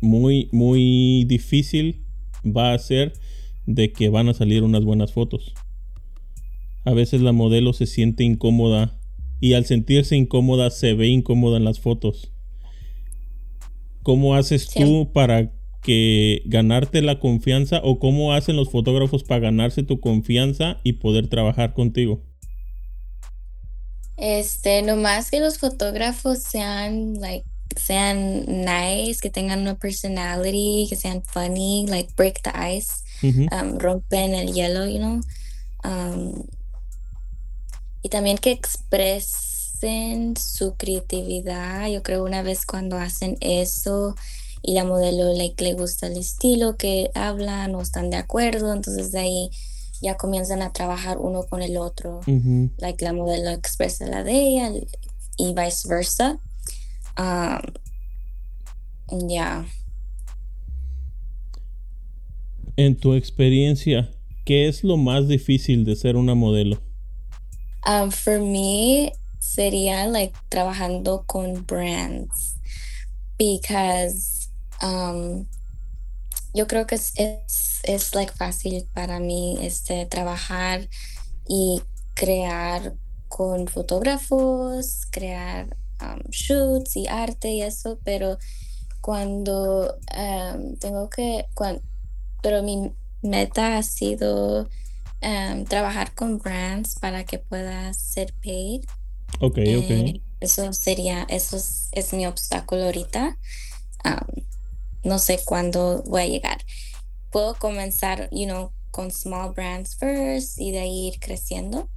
muy, 0.01 0.50
muy 0.51 1.25
difícil 1.25 2.03
va 2.46 2.74
a 2.74 2.79
ser 2.79 3.13
de 3.65 3.93
que 3.93 4.10
van 4.10 4.27
a 4.29 4.34
salir 4.34 4.63
unas 4.63 4.84
buenas 4.84 5.13
fotos. 5.13 5.53
A 6.84 6.91
veces 6.93 7.22
la 7.22 7.31
modelo 7.31 7.74
se 7.74 7.86
siente 7.86 8.24
incómoda 8.24 9.00
y 9.39 9.53
al 9.53 9.65
sentirse 9.65 10.15
incómoda 10.15 10.70
se 10.72 10.93
ve 10.93 11.08
incómoda 11.08 11.58
en 11.58 11.65
las 11.65 11.79
fotos. 11.79 12.34
¿Cómo 14.03 14.36
haces 14.36 14.63
Sí. 14.63 14.84
tú 14.84 15.12
para 15.13 15.51
que 15.84 16.41
ganarte 16.46 17.01
la 17.01 17.20
confianza 17.20 17.81
o 17.84 18.00
cómo 18.00 18.34
hacen 18.34 18.55
los 18.55 18.70
fotógrafos 18.70 19.24
para 19.24 19.41
ganarse 19.41 19.84
tu 19.84 20.00
confianza 20.00 20.79
y 20.84 20.93
poder 20.93 21.27
trabajar 21.27 21.74
contigo? 21.74 22.24
Este, 24.17 24.84
nomás 24.84 25.31
que 25.31 25.39
los 25.39 25.58
fotógrafos 25.58 26.43
sean, 26.43 27.15
like, 27.15 27.46
sean 27.78 28.46
nice, 28.48 29.20
que 29.22 29.30
tengan 29.30 29.62
una 29.62 29.75
personality, 29.75 30.88
que 30.90 30.96
sean 30.96 31.24
funny, 31.24 31.86
like, 31.88 32.13
break 32.16 32.42
the 32.44 32.51
ice, 32.56 33.04
um, 33.51 33.78
rompen 33.78 34.34
el 34.34 34.54
hielo, 34.54 34.88
you 34.88 35.00
know. 35.00 35.22
Um, 35.84 36.44
y 38.04 38.10
también 38.10 38.38
que 38.38 38.51
expresen 38.51 40.36
su 40.38 40.75
creatividad. 40.75 41.88
Yo 41.88 42.04
creo 42.04 42.24
una 42.24 42.42
vez 42.42 42.66
cuando 42.66 42.98
hacen 42.98 43.38
eso 43.42 44.16
y 44.62 44.74
la 44.74 44.84
modelo 44.84 45.34
like, 45.34 45.63
le 45.63 45.74
gusta 45.74 46.08
el 46.08 46.18
estilo 46.18 46.78
que 46.78 47.10
hablan 47.16 47.75
o 47.75 47.82
están 47.82 48.10
de 48.10 48.18
acuerdo, 48.18 48.74
entonces 48.74 49.12
de 49.12 49.20
ahí 49.20 49.51
ya 50.01 50.18
comienzan 50.18 50.62
a 50.62 50.74
trabajar 50.74 51.18
uno 51.20 51.44
con 51.44 51.62
el 51.62 51.78
otro. 51.78 52.22
like 52.78 53.04
la 53.04 53.13
modelo 53.13 53.51
expresa 53.51 54.06
la 54.08 54.24
de 54.24 54.34
ella 54.34 54.72
y 55.38 55.54
viceversa. 55.54 56.40
Um, 57.18 57.62
ya, 59.30 59.65
En 62.77 62.96
tu 62.96 63.13
experiencia, 63.13 64.10
¿qué 64.46 64.68
es 64.68 64.84
lo 64.84 64.98
más 64.98 65.27
difícil 65.27 65.84
de 65.86 65.96
ser 65.96 66.15
una 66.15 66.36
modelo? 66.36 66.82
Um, 67.86 68.10
for 68.12 68.39
me, 68.39 69.12
sería 69.39 70.08
like 70.08 70.34
trabajando 70.50 71.24
con 71.27 71.65
brands 71.65 72.56
because 73.38 74.50
um, 74.82 75.46
yo 76.53 76.65
creo 76.68 76.88
que 76.88 76.96
es, 76.96 77.13
es, 77.18 77.82
es 77.84 78.15
like 78.15 78.34
fácil 78.34 78.88
para 78.94 79.20
mí 79.20 79.58
este 79.62 80.06
trabajar 80.06 80.88
y 81.48 81.82
crear 82.15 82.96
con 83.27 83.68
fotógrafos, 83.68 85.08
crear 85.12 85.75
um, 86.01 86.22
shoots 86.29 86.96
y 86.96 87.08
arte 87.08 87.51
y 87.51 87.62
eso, 87.62 88.00
pero 88.03 88.38
cuando 89.01 89.98
um, 90.15 90.75
tengo 90.77 91.10
que, 91.10 91.46
cuando, 91.53 91.81
pero 92.41 92.63
mi 92.63 92.91
meta 93.22 93.77
ha 93.77 93.84
sido 93.84 94.70
um, 95.22 95.65
trabajar 95.65 96.13
con 96.13 96.38
brands 96.38 96.96
para 96.96 97.24
que 97.24 97.39
pueda 97.39 97.93
ser 97.93 98.34
paid. 98.43 98.84
Ok, 99.39 99.58
ok. 99.58 99.91
Eh, 99.91 100.22
eso 100.39 100.74
sería, 100.74 101.24
eso 101.29 101.58
es, 101.58 101.89
es 101.91 102.13
mi 102.13 102.25
obstáculo 102.25 102.86
ahorita. 102.86 103.38
Um, 104.03 104.43
no 105.03 105.20
sé 105.20 105.39
cuándo 105.43 106.03
voy 106.05 106.22
a 106.22 106.27
llegar. 106.27 106.58
Puedo 107.31 107.55
comenzar, 107.55 108.29
you 108.31 108.46
know, 108.46 108.72
con 108.91 109.12
small 109.12 109.53
brands 109.53 109.96
first 109.96 110.60
y 110.60 110.72
de 110.72 110.79
ahí 110.79 111.08
ir 111.08 111.20
creciendo. 111.20 111.89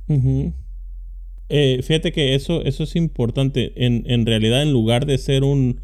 Eh, 1.49 1.81
fíjate 1.83 2.13
que 2.13 2.35
eso, 2.35 2.63
eso 2.63 2.85
es 2.85 2.97
importante. 2.97 3.73
En, 3.85 4.05
en 4.07 4.27
realidad, 4.27 4.63
en 4.63 4.73
lugar 4.73 5.07
de 5.07 5.19
ser 5.19 5.45
un, 5.45 5.81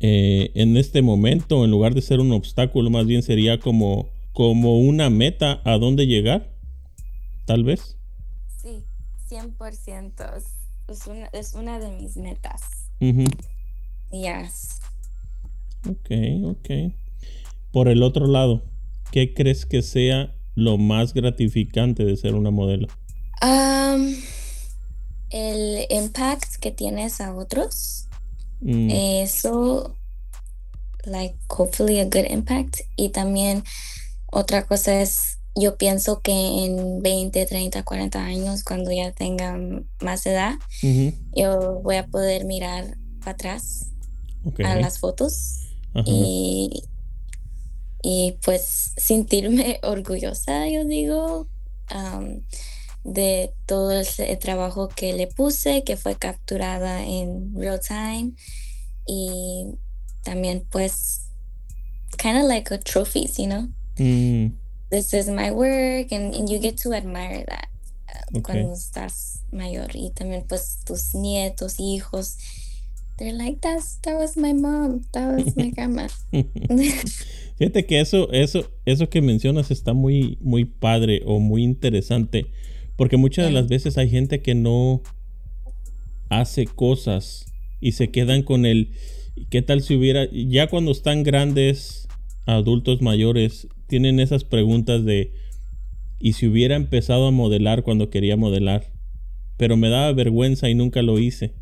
eh, 0.00 0.50
en 0.54 0.76
este 0.76 1.02
momento, 1.02 1.64
en 1.64 1.70
lugar 1.70 1.94
de 1.94 2.02
ser 2.02 2.20
un 2.20 2.32
obstáculo, 2.32 2.90
más 2.90 3.06
bien 3.06 3.22
sería 3.22 3.60
como, 3.60 4.08
como 4.32 4.78
una 4.78 5.10
meta 5.10 5.60
a 5.64 5.78
dónde 5.78 6.06
llegar, 6.06 6.50
tal 7.44 7.64
vez. 7.64 7.96
Sí, 8.60 8.84
100%. 9.28 10.36
Es, 10.88 11.06
una, 11.06 11.26
es 11.32 11.54
una 11.54 11.78
de 11.78 11.90
mis 11.90 12.16
metas. 12.16 12.62
Ujú. 13.00 13.24
Yes. 14.10 14.80
Ok, 15.88 16.10
ok. 16.44 16.92
Por 17.72 17.88
el 17.88 18.02
otro 18.02 18.26
lado, 18.26 18.64
¿qué 19.12 19.34
crees 19.34 19.66
que 19.66 19.82
sea 19.82 20.34
lo 20.54 20.76
más 20.78 21.14
gratificante 21.14 22.04
de 22.04 22.16
ser 22.16 22.34
una 22.34 22.50
modelo? 22.50 22.88
Um, 23.42 24.14
el 25.30 25.86
impact 25.90 26.56
que 26.60 26.70
tienes 26.70 27.20
a 27.20 27.34
otros. 27.34 28.08
Mm, 28.60 28.90
Eso, 28.90 29.94
like, 31.04 31.36
hopefully 31.48 32.00
a 32.00 32.04
good 32.04 32.26
impact. 32.28 32.80
Y 32.96 33.10
también 33.10 33.64
otra 34.32 34.66
cosa 34.66 35.00
es, 35.00 35.38
yo 35.54 35.76
pienso 35.76 36.20
que 36.20 36.32
en 36.32 37.02
20, 37.02 37.46
30, 37.46 37.82
40 37.82 38.24
años, 38.24 38.62
cuando 38.64 38.92
ya 38.92 39.12
tenga 39.12 39.58
más 40.00 40.26
edad, 40.26 40.54
yo 41.34 41.80
voy 41.82 41.96
a 41.96 42.06
poder 42.06 42.44
mirar 42.44 42.96
para 43.20 43.32
atrás 43.32 43.86
a 44.64 44.76
las 44.76 44.98
fotos 44.98 45.66
ajá, 45.94 46.04
y, 46.06 46.84
y 48.02 48.36
pues 48.44 48.92
sentirme 48.96 49.80
orgullosa, 49.82 50.68
yo 50.68 50.84
digo, 50.84 51.48
am, 51.88 52.42
de 53.04 53.52
todo 53.66 53.92
ese 53.92 54.34
trabajo 54.36 54.88
que 54.88 55.12
le 55.14 55.26
puse, 55.26 55.82
que 55.84 55.96
fue 55.96 56.16
capturada 56.16 57.04
en 57.04 57.54
real 57.54 57.80
time 57.80 58.32
y 59.06 59.74
también 60.24 60.66
pues 60.70 61.30
kind 62.18 62.36
of 62.38 62.44
like 62.44 62.72
a 62.74 62.78
trophies, 62.78 63.36
you 63.38 63.46
know? 63.46 63.68
mm, 63.98 64.52
This 64.90 65.12
is 65.12 65.28
my 65.28 65.50
work 65.50 66.12
and, 66.12 66.34
and 66.34 66.48
you 66.48 66.58
get 66.58 66.78
to 66.82 66.92
admire 66.94 67.44
that 67.46 67.68
uh, 68.08 68.38
Ok. 68.38 68.44
cuando 68.46 68.72
estás 68.74 69.42
mayor 69.52 69.90
y 69.94 70.10
también 70.14 70.44
pues 70.48 70.78
tus 70.84 71.14
nietos, 71.14 71.78
hijos, 71.78 72.36
they're 73.18 73.32
like, 73.36 73.60
That's, 73.60 73.98
that 74.02 74.16
was 74.16 74.36
my 74.36 74.52
mom, 74.52 75.04
that 75.12 75.28
was 75.36 75.56
my 75.56 75.70
grandma. 75.74 76.08
Fíjate 77.58 77.86
que 77.86 78.00
eso, 78.00 78.30
eso, 78.32 78.70
eso 78.86 79.08
que 79.08 79.20
mencionas 79.20 79.70
está 79.70 79.92
muy, 79.92 80.38
muy 80.40 80.64
padre 80.64 81.22
o 81.26 81.38
muy 81.40 81.64
interesante. 81.64 82.46
Porque 82.98 83.16
muchas 83.16 83.46
de 83.46 83.52
las 83.52 83.68
veces 83.68 83.96
hay 83.96 84.10
gente 84.10 84.42
que 84.42 84.56
no 84.56 85.02
hace 86.28 86.66
cosas 86.66 87.46
y 87.80 87.92
se 87.92 88.10
quedan 88.10 88.42
con 88.42 88.66
el 88.66 88.90
¿qué 89.50 89.62
tal 89.62 89.82
si 89.82 89.94
hubiera? 89.94 90.28
Ya 90.32 90.66
cuando 90.66 90.90
están 90.90 91.22
grandes, 91.22 92.08
adultos 92.44 93.00
mayores, 93.00 93.68
tienen 93.86 94.18
esas 94.18 94.42
preguntas 94.42 95.04
de 95.04 95.32
¿y 96.18 96.32
si 96.32 96.48
hubiera 96.48 96.74
empezado 96.74 97.28
a 97.28 97.30
modelar 97.30 97.84
cuando 97.84 98.10
quería 98.10 98.36
modelar? 98.36 98.90
Pero 99.56 99.76
me 99.76 99.90
daba 99.90 100.12
vergüenza 100.12 100.68
y 100.68 100.74
nunca 100.74 101.00
lo 101.02 101.20
hice. 101.20 101.54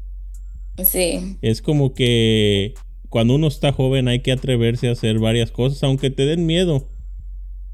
sí, 0.82 1.36
Es 1.42 1.60
como 1.60 1.92
que 1.92 2.72
cuando 3.10 3.34
uno 3.34 3.48
está 3.48 3.72
joven 3.72 4.08
hay 4.08 4.20
que 4.20 4.32
atreverse 4.32 4.88
a 4.88 4.92
hacer 4.92 5.18
varias 5.18 5.50
cosas, 5.50 5.82
aunque 5.82 6.08
te 6.08 6.24
den 6.24 6.46
miedo, 6.46 6.88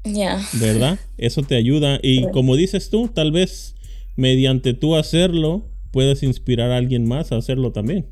yeah. 0.03 0.41
¿verdad? 0.53 0.99
Eso 1.17 1.41
te 1.43 1.55
ayuda. 1.55 1.99
Y 2.01 2.29
como 2.31 2.55
dices 2.55 2.89
tú, 2.89 3.07
tal 3.07 3.31
vez 3.31 3.75
mediante 4.15 4.73
tú 4.73 4.95
hacerlo, 4.95 5.69
puedes 5.91 6.23
inspirar 6.23 6.71
a 6.71 6.77
alguien 6.77 7.05
más 7.05 7.31
a 7.31 7.37
hacerlo 7.37 7.71
también. 7.71 8.07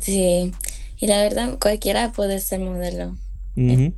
Sí, 0.00 0.52
y 1.00 1.06
la 1.06 1.22
verdad, 1.22 1.58
cualquiera 1.58 2.12
puede 2.12 2.40
ser 2.40 2.60
modelo, 2.60 3.16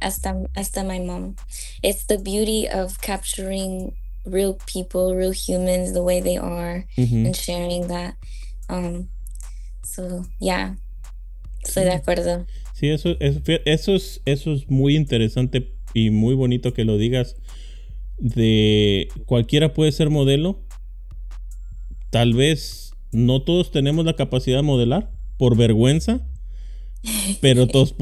hasta, 0.01 0.37
hasta 0.55 0.85
my 0.85 1.01
mom. 1.01 1.35
It's 1.83 2.07
the 2.07 2.19
beauty 2.19 2.69
of 2.69 2.99
capturing 3.01 3.93
real 4.25 4.57
people, 4.67 5.17
real 5.17 5.33
humans, 5.33 5.93
the 5.93 6.03
way 6.03 6.21
they 6.21 6.37
are, 6.37 6.87
ujú. 6.97 7.27
and 7.27 7.35
sharing 7.35 7.89
that. 7.89 8.15
Um, 8.69 9.09
so, 9.83 10.25
yeah, 10.39 10.77
estoy 11.65 11.85
de 11.85 11.93
acuerdo. 11.93 12.47
Sí, 12.75 12.89
eso, 12.89 13.17
eso, 13.21 13.41
eso 13.67 13.95
es, 13.95 14.21
eso 14.25 14.53
es 14.53 14.71
muy 14.71 14.97
interesante 14.97 15.61
y 15.95 16.11
muy 16.11 16.35
bonito 16.35 16.73
que 16.73 16.85
lo 16.85 16.99
digas. 16.99 17.37
De 18.19 19.09
cualquiera 19.27 19.73
puede 19.73 19.93
ser 19.93 20.11
modelo. 20.11 20.61
Tal 22.11 22.35
vez 22.35 22.93
no 23.13 23.43
todos 23.43 23.71
tenemos 23.71 24.05
la 24.05 24.17
capacidad 24.17 24.59
de 24.59 24.63
modelar 24.63 25.11
por 25.37 25.57
vergüenza, 25.57 26.21
pero 27.41 27.67
todos, 27.67 27.95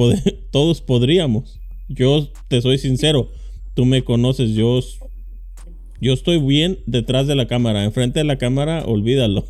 todos 0.51 0.81
podríamos. 0.81 1.61
Yo 1.89 2.29
te 2.49 2.61
soy 2.61 2.79
sincero, 2.79 3.31
tú 3.75 3.85
me 3.87 4.03
conoces, 4.03 4.51
yo, 4.51 4.81
yo 6.01 6.13
estoy 6.13 6.39
bien 6.41 6.81
detrás 6.87 7.27
de 7.27 7.35
la 7.35 7.47
cámara, 7.47 7.85
enfrente 7.85 8.21
de 8.21 8.25
la 8.25 8.37
cámara, 8.37 8.85
olvídalo. 8.85 9.47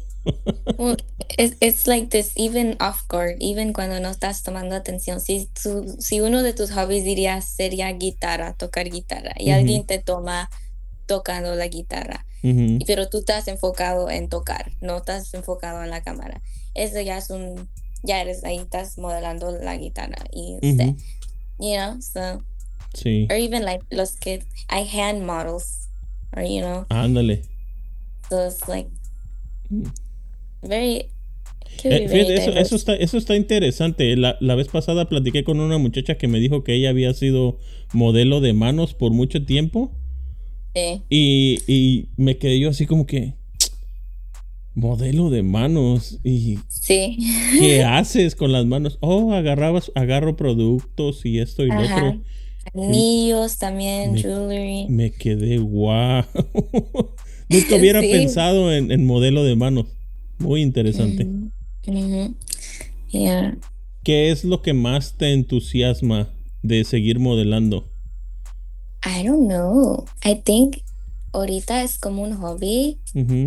Well, 0.79 0.97
it's, 1.39 1.57
it's 1.61 1.87
like 1.87 2.11
this, 2.11 2.33
even 2.37 2.77
off 2.81 3.07
guard, 3.09 3.37
even 3.41 3.73
cuando 3.73 3.99
no 4.01 4.11
estás 4.11 4.43
tomando 4.43 4.75
atención. 4.77 5.21
Si, 5.21 5.49
tu- 5.61 5.97
si 6.01 6.21
uno 6.21 6.43
de 6.43 6.53
tus 6.53 6.71
hobbies 6.71 7.05
diría 7.05 7.41
sería 7.41 7.91
guitarra, 7.93 8.55
tocar 8.55 8.89
guitarra, 8.89 9.33
y 9.39 9.51
alguien 9.51 9.85
te 9.87 9.99
toma 9.99 10.51
tocando 11.07 11.55
la 11.55 11.67
guitarra, 11.69 12.25
pero 12.87 13.09
tú 13.09 13.19
estás 13.19 13.49
enfocado 13.49 14.09
en 14.11 14.29
tocar, 14.29 14.71
no 14.81 14.99
estás 14.99 15.33
enfocado 15.35 15.83
en 15.83 15.91
la 15.91 16.03
cámara. 16.03 16.43
Eso 16.75 17.01
ya 17.01 17.19
es 17.19 17.31
un, 17.31 17.69
ya 18.03 18.21
eres 18.21 18.45
ahí, 18.45 18.59
estás 18.59 18.99
modelando 18.99 19.51
la 19.51 19.77
guitarra, 19.77 20.25
y 20.33 20.59
este, 20.63 20.85
ujú. 20.89 20.97
you 21.59 21.77
know, 21.77 22.01
so, 22.01 22.43
Sí, 22.95 23.27
or 23.31 23.37
even 23.37 23.65
like 23.65 23.85
los 23.91 24.13
que, 24.17 24.45
I 24.71 24.85
hand 24.85 25.25
models, 25.27 25.89
or 26.37 26.43
you 26.43 26.61
know, 26.61 26.87
ándale. 26.91 27.43
so 28.31 28.47
it's 28.47 28.67
like 28.69 28.89
Mm. 29.71 29.91
Very, 30.63 31.07
Eh, 31.85 32.09
fíjate, 32.09 32.61
eso, 32.61 32.75
está, 32.77 32.95
eso 32.97 33.19
está 33.19 33.37
interesante. 33.37 34.17
La, 34.17 34.37
la 34.41 34.55
vez 34.57 34.69
pasada 34.69 35.09
platiqué 35.09 35.45
con 35.45 35.61
una 35.61 35.79
muchacha 35.79 36.17
que 36.17 36.27
me 36.29 36.41
dijo 36.41 36.65
que 36.65 36.75
ella 36.75 36.91
había 36.91 37.15
sido 37.15 37.59
modelo 37.93 38.41
de 38.41 38.53
manos 38.53 38.95
por 38.95 39.13
mucho 39.13 39.45
tiempo. 39.45 39.93
Sí. 40.75 41.03
Y, 41.09 41.59
y 41.69 42.09
me 42.17 42.37
quedé 42.39 42.59
yo 42.59 42.71
así 42.71 42.87
como 42.87 43.07
que. 43.07 43.35
Modelo 44.75 45.29
de 45.31 45.43
manos. 45.43 46.19
¿Y 46.25 46.59
Sí. 46.69 47.19
qué 47.59 47.83
haces 47.85 48.35
con 48.37 48.53
las 48.53 48.65
manos? 48.67 48.99
Oh, 49.01 49.33
agarrabas, 49.33 49.91
agarro 49.95 50.37
productos 50.37 51.25
y 51.27 51.39
esto 51.41 51.65
y 51.65 51.69
lo 51.69 51.81
otro. 51.81 52.21
Anillos 52.75 53.59
también, 53.59 54.13
Me- 54.13 54.23
jewelry. 54.23 54.87
Me 54.89 55.11
quedé 55.11 55.59
guau. 55.59 56.25
Nunca 57.49 57.77
hubiera 57.77 58.01
Sí. 58.03 58.09
pensado 58.11 58.73
en, 58.73 58.93
en 58.93 59.07
modelo 59.07 59.43
de 59.43 59.57
manos. 59.57 59.87
Muy 60.39 60.63
interesante. 60.63 61.27
Yeah. 63.11 63.57
¿Qué 64.05 64.31
es 64.31 64.45
lo 64.45 64.63
que 64.63 64.73
más 64.75 65.15
te 65.15 65.33
entusiasma 65.33 66.29
de 66.63 66.85
seguir 66.85 67.19
modelando? 67.19 67.89
I 69.05 69.27
don't 69.27 69.49
know. 69.49 70.05
I 70.25 70.35
think 70.35 70.79
ahorita 71.33 71.83
es 71.83 71.99
como 71.99 72.23
un 72.23 72.35
hobby 72.37 72.99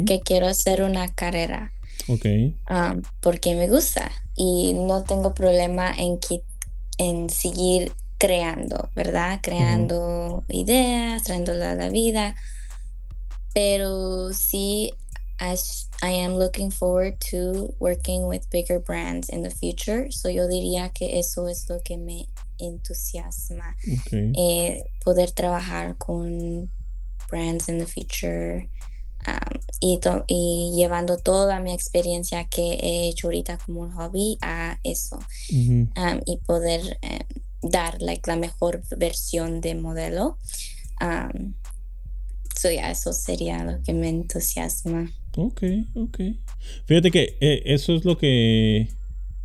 que 0.06 0.22
quiero 0.24 0.48
hacer 0.48 0.82
una 0.84 1.08
carrera 1.14 1.72
Ok. 2.08 2.26
um, 2.70 3.02
porque 3.22 3.56
me 3.56 3.68
gusta 3.68 4.12
y 4.36 4.74
no 4.74 5.04
tengo 5.04 5.34
problema 5.34 5.92
en, 5.98 6.20
en 6.98 7.30
seguir 7.30 7.92
creando, 8.18 8.90
¿verdad? 8.96 9.40
Creando 9.42 10.44
ideas, 10.48 11.24
trayéndola 11.24 11.72
a 11.72 11.76
la 11.76 11.90
vida. 11.90 12.36
Pero 13.54 14.32
sí, 14.34 14.94
I, 15.42 15.58
I 16.04 16.12
am 16.12 16.36
looking 16.36 16.70
forward 16.70 17.20
to 17.32 17.74
working 17.80 18.28
with 18.28 18.50
bigger 18.52 18.80
brands 18.80 19.28
in 19.28 19.42
the 19.42 19.50
future. 19.50 20.12
So 20.12 20.30
yo 20.30 20.48
diría 20.48 20.94
que 20.94 21.18
eso 21.18 21.48
es 21.48 21.68
lo 21.68 21.80
que 21.84 21.98
me 21.98 22.28
entusiasma. 22.60 23.76
Eh, 24.12 24.84
poder 25.04 25.32
trabajar 25.32 25.98
con 25.98 26.70
brands 27.28 27.68
in 27.70 27.80
the 27.80 27.88
future. 27.88 28.70
Um, 29.28 29.60
y, 29.80 30.00
y, 30.28 30.74
llevando 30.76 31.18
toda 31.18 31.60
mi 31.60 31.74
experiencia 31.74 32.46
que 32.46 32.74
he 32.82 33.10
hecho 33.10 33.28
ahorita 33.28 33.58
como 33.58 33.82
un 33.82 33.92
hobby 33.92 34.40
a 34.42 34.80
eso 34.84 35.20
um, 35.52 36.22
y 36.26 36.38
poder 36.38 36.98
eh, 37.04 37.20
dar 37.62 38.02
like, 38.02 38.28
la 38.28 38.36
mejor 38.36 38.82
versión 38.98 39.62
de 39.62 39.76
modelo. 39.76 40.38
Um, 41.00 41.54
so 42.56 42.70
yeah, 42.70 42.90
eso 42.90 43.14
sería 43.14 43.64
lo 43.64 43.82
que 43.84 43.94
me 43.94 44.10
entusiasma. 44.10 45.12
Ok, 45.38 45.64
ok. 45.96 46.20
Fíjate 46.86 47.12
que 47.12 47.38
eh, 47.40 47.64
eso 47.66 47.96
es 47.96 48.06
lo 48.06 48.18
que 48.18 48.90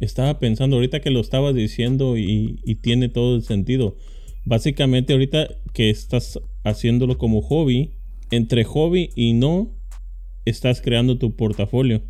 estaba 0.01 0.38
pensando 0.38 0.77
ahorita 0.77 1.01
que 1.01 1.11
lo 1.11 1.20
estabas 1.20 1.55
diciendo 1.55 2.16
y, 2.16 2.61
y, 2.64 2.75
tiene 2.77 3.09
todo 3.09 3.37
el 3.37 3.42
sentido. 3.42 3.96
Básicamente 4.44 5.12
ahorita 5.12 5.49
que 5.72 5.90
estás 5.90 6.40
haciéndolo 6.64 7.18
como 7.18 7.40
hobby, 7.40 7.92
entre 8.31 8.64
hobby 8.64 9.11
y 9.14 9.33
no, 9.33 9.70
estás 10.44 10.81
creando 10.81 11.18
tu 11.18 11.37
portafolio. 11.37 12.03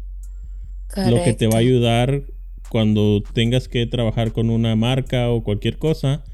Lo 0.97 1.23
que 1.25 1.35
te 1.35 1.47
va 1.47 1.57
a 1.57 1.59
ayudar 1.59 2.23
cuando 2.71 3.23
tengas 3.33 3.69
que 3.69 3.87
trabajar 3.87 4.33
con 4.33 4.51
una 4.51 4.77
marca 4.77 5.31
o 5.31 5.43
cualquier 5.43 5.79
cosa, 5.79 6.25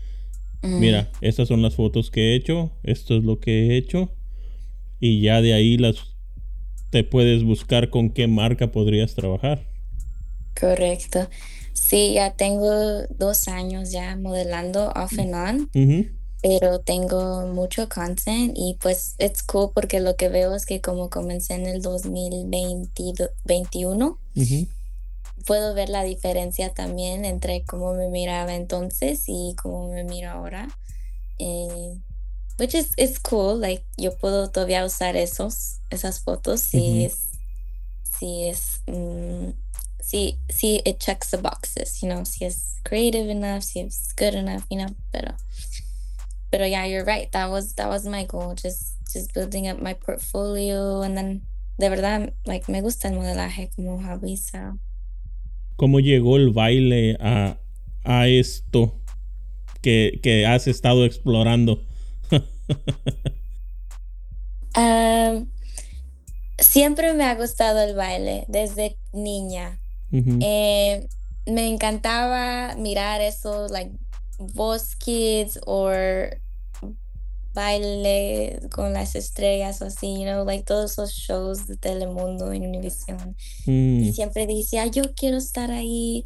mm. 0.63 0.79
mira, 0.79 1.11
estas 1.21 1.49
son 1.49 1.63
las 1.63 1.75
fotos 1.75 2.11
que 2.11 2.33
he 2.33 2.35
hecho, 2.37 2.73
esto 2.83 3.17
es 3.17 3.25
lo 3.25 3.41
que 3.41 3.67
he 3.67 3.77
hecho 3.77 4.13
y 5.01 5.21
ya 5.21 5.41
de 5.41 5.55
ahí 5.55 5.79
las 5.79 6.12
te 6.93 7.03
puedes 7.05 7.43
buscar 7.43 7.89
con 7.89 8.11
qué 8.11 8.29
marca 8.29 8.71
podrías 8.71 9.15
trabajar. 9.15 9.65
Correcto. 10.61 11.31
Sí, 11.73 12.13
ya 12.13 12.35
tengo 12.35 12.71
dos 13.17 13.49
años 13.49 13.91
ya 13.91 14.15
modelando 14.17 14.93
off 14.95 15.19
and 15.19 15.35
on, 15.35 15.71
pero 16.43 16.81
tengo 16.81 17.47
mucho 17.47 17.89
content 17.89 18.53
y 18.55 18.77
pues 18.79 19.15
it's 19.19 19.43
cool 19.43 19.71
porque 19.75 20.01
lo 20.01 20.17
que 20.17 20.29
veo 20.29 20.55
es 20.55 20.67
que 20.67 20.83
como 20.83 21.09
comencé 21.09 21.55
en 21.55 21.65
el 21.65 21.81
2021, 21.81 24.19
puedo 25.47 25.73
ver 25.73 25.89
la 25.89 26.05
diferencia 26.05 26.75
también 26.75 27.25
entre 27.25 27.65
cómo 27.65 27.95
me 27.95 28.11
miraba 28.11 28.55
entonces 28.55 29.25
y 29.29 29.55
cómo 29.57 29.89
me 29.89 30.05
miro 30.05 30.29
ahora. 30.29 30.69
Eh, 31.39 31.97
which 32.63 32.77
is, 32.77 32.95
is 32.97 33.19
cool, 33.19 33.59
like 33.59 33.85
yo 33.99 34.13
puedo 34.13 34.49
todavía 34.49 34.85
usar 34.85 35.17
esos, 35.17 35.81
esas 35.91 36.23
fotos 36.23 36.61
si 36.61 37.07
es, 37.07 37.33
si 38.05 38.49
es, 38.49 38.83
mm, 38.87 39.51
si, 40.01 40.39
si 40.49 40.81
it 40.87 41.01
checks 41.01 41.33
the 41.33 41.39
boxes, 41.39 42.01
you 42.01 42.09
know, 42.09 42.23
si 42.23 42.45
es 42.45 42.79
creative 42.85 43.29
enough, 43.29 43.65
si 43.65 43.81
es 43.81 44.13
good 44.17 44.35
enough, 44.35 44.65
you 44.71 44.79
know, 44.79 44.95
pero, 45.13 45.35
pero 46.53 46.65
yeah, 46.65 46.85
you're 46.85 47.05
right, 47.05 47.33
that 47.33 47.51
was, 47.51 47.75
that 47.75 47.89
was 47.89 48.07
my 48.07 48.23
goal, 48.27 48.55
just, 48.55 48.95
just 49.13 49.35
building 49.35 49.67
up 49.67 49.83
my 49.83 49.95
portfolio 49.95 51.03
and 51.03 51.19
then, 51.19 51.43
de 51.81 51.89
verdad, 51.89 52.33
like, 52.47 52.69
me 52.69 52.81
gusta 52.81 53.09
el 53.09 53.15
modelaje 53.15 53.75
como 53.75 53.99
hobby, 53.99 54.37
so. 54.37 54.79
¿Cómo 55.75 55.99
llegó 55.99 56.37
el 56.37 56.51
baile 56.51 57.17
a, 57.19 57.57
a 58.05 58.29
esto 58.29 58.95
que, 59.81 60.21
que 60.23 60.47
has 60.47 60.69
estado 60.69 61.05
explorando? 61.05 61.81
Siempre 66.59 67.13
me 67.13 67.25
ha 67.25 67.35
gustado 67.35 67.81
el 67.81 67.95
baile 67.95 68.45
desde 68.49 68.97
niña. 69.13 69.79
Eh, 70.13 71.09
me 71.47 71.69
encantaba 71.69 72.75
mirar 72.77 73.21
eso, 73.21 73.67
like 73.69 73.93
Voz 74.39 74.95
Kids 74.97 75.59
o 75.67 75.91
baile 77.55 78.61
con 78.71 78.93
las 78.93 79.15
estrellas 79.15 79.83
o 79.83 79.87
así, 79.87 80.19
you 80.19 80.23
know, 80.23 80.45
like 80.45 80.65
todos 80.65 80.93
esos 80.93 81.13
shows 81.13 81.67
de 81.67 81.77
Telemundo 81.77 82.53
en 82.53 82.67
Univision. 82.67 83.37
Y 83.67 84.11
mm. 84.11 84.13
siempre 84.13 84.47
decía, 84.47 84.87
yo 84.87 85.03
quiero 85.15 85.37
estar 85.37 85.71
ahí. 85.71 86.25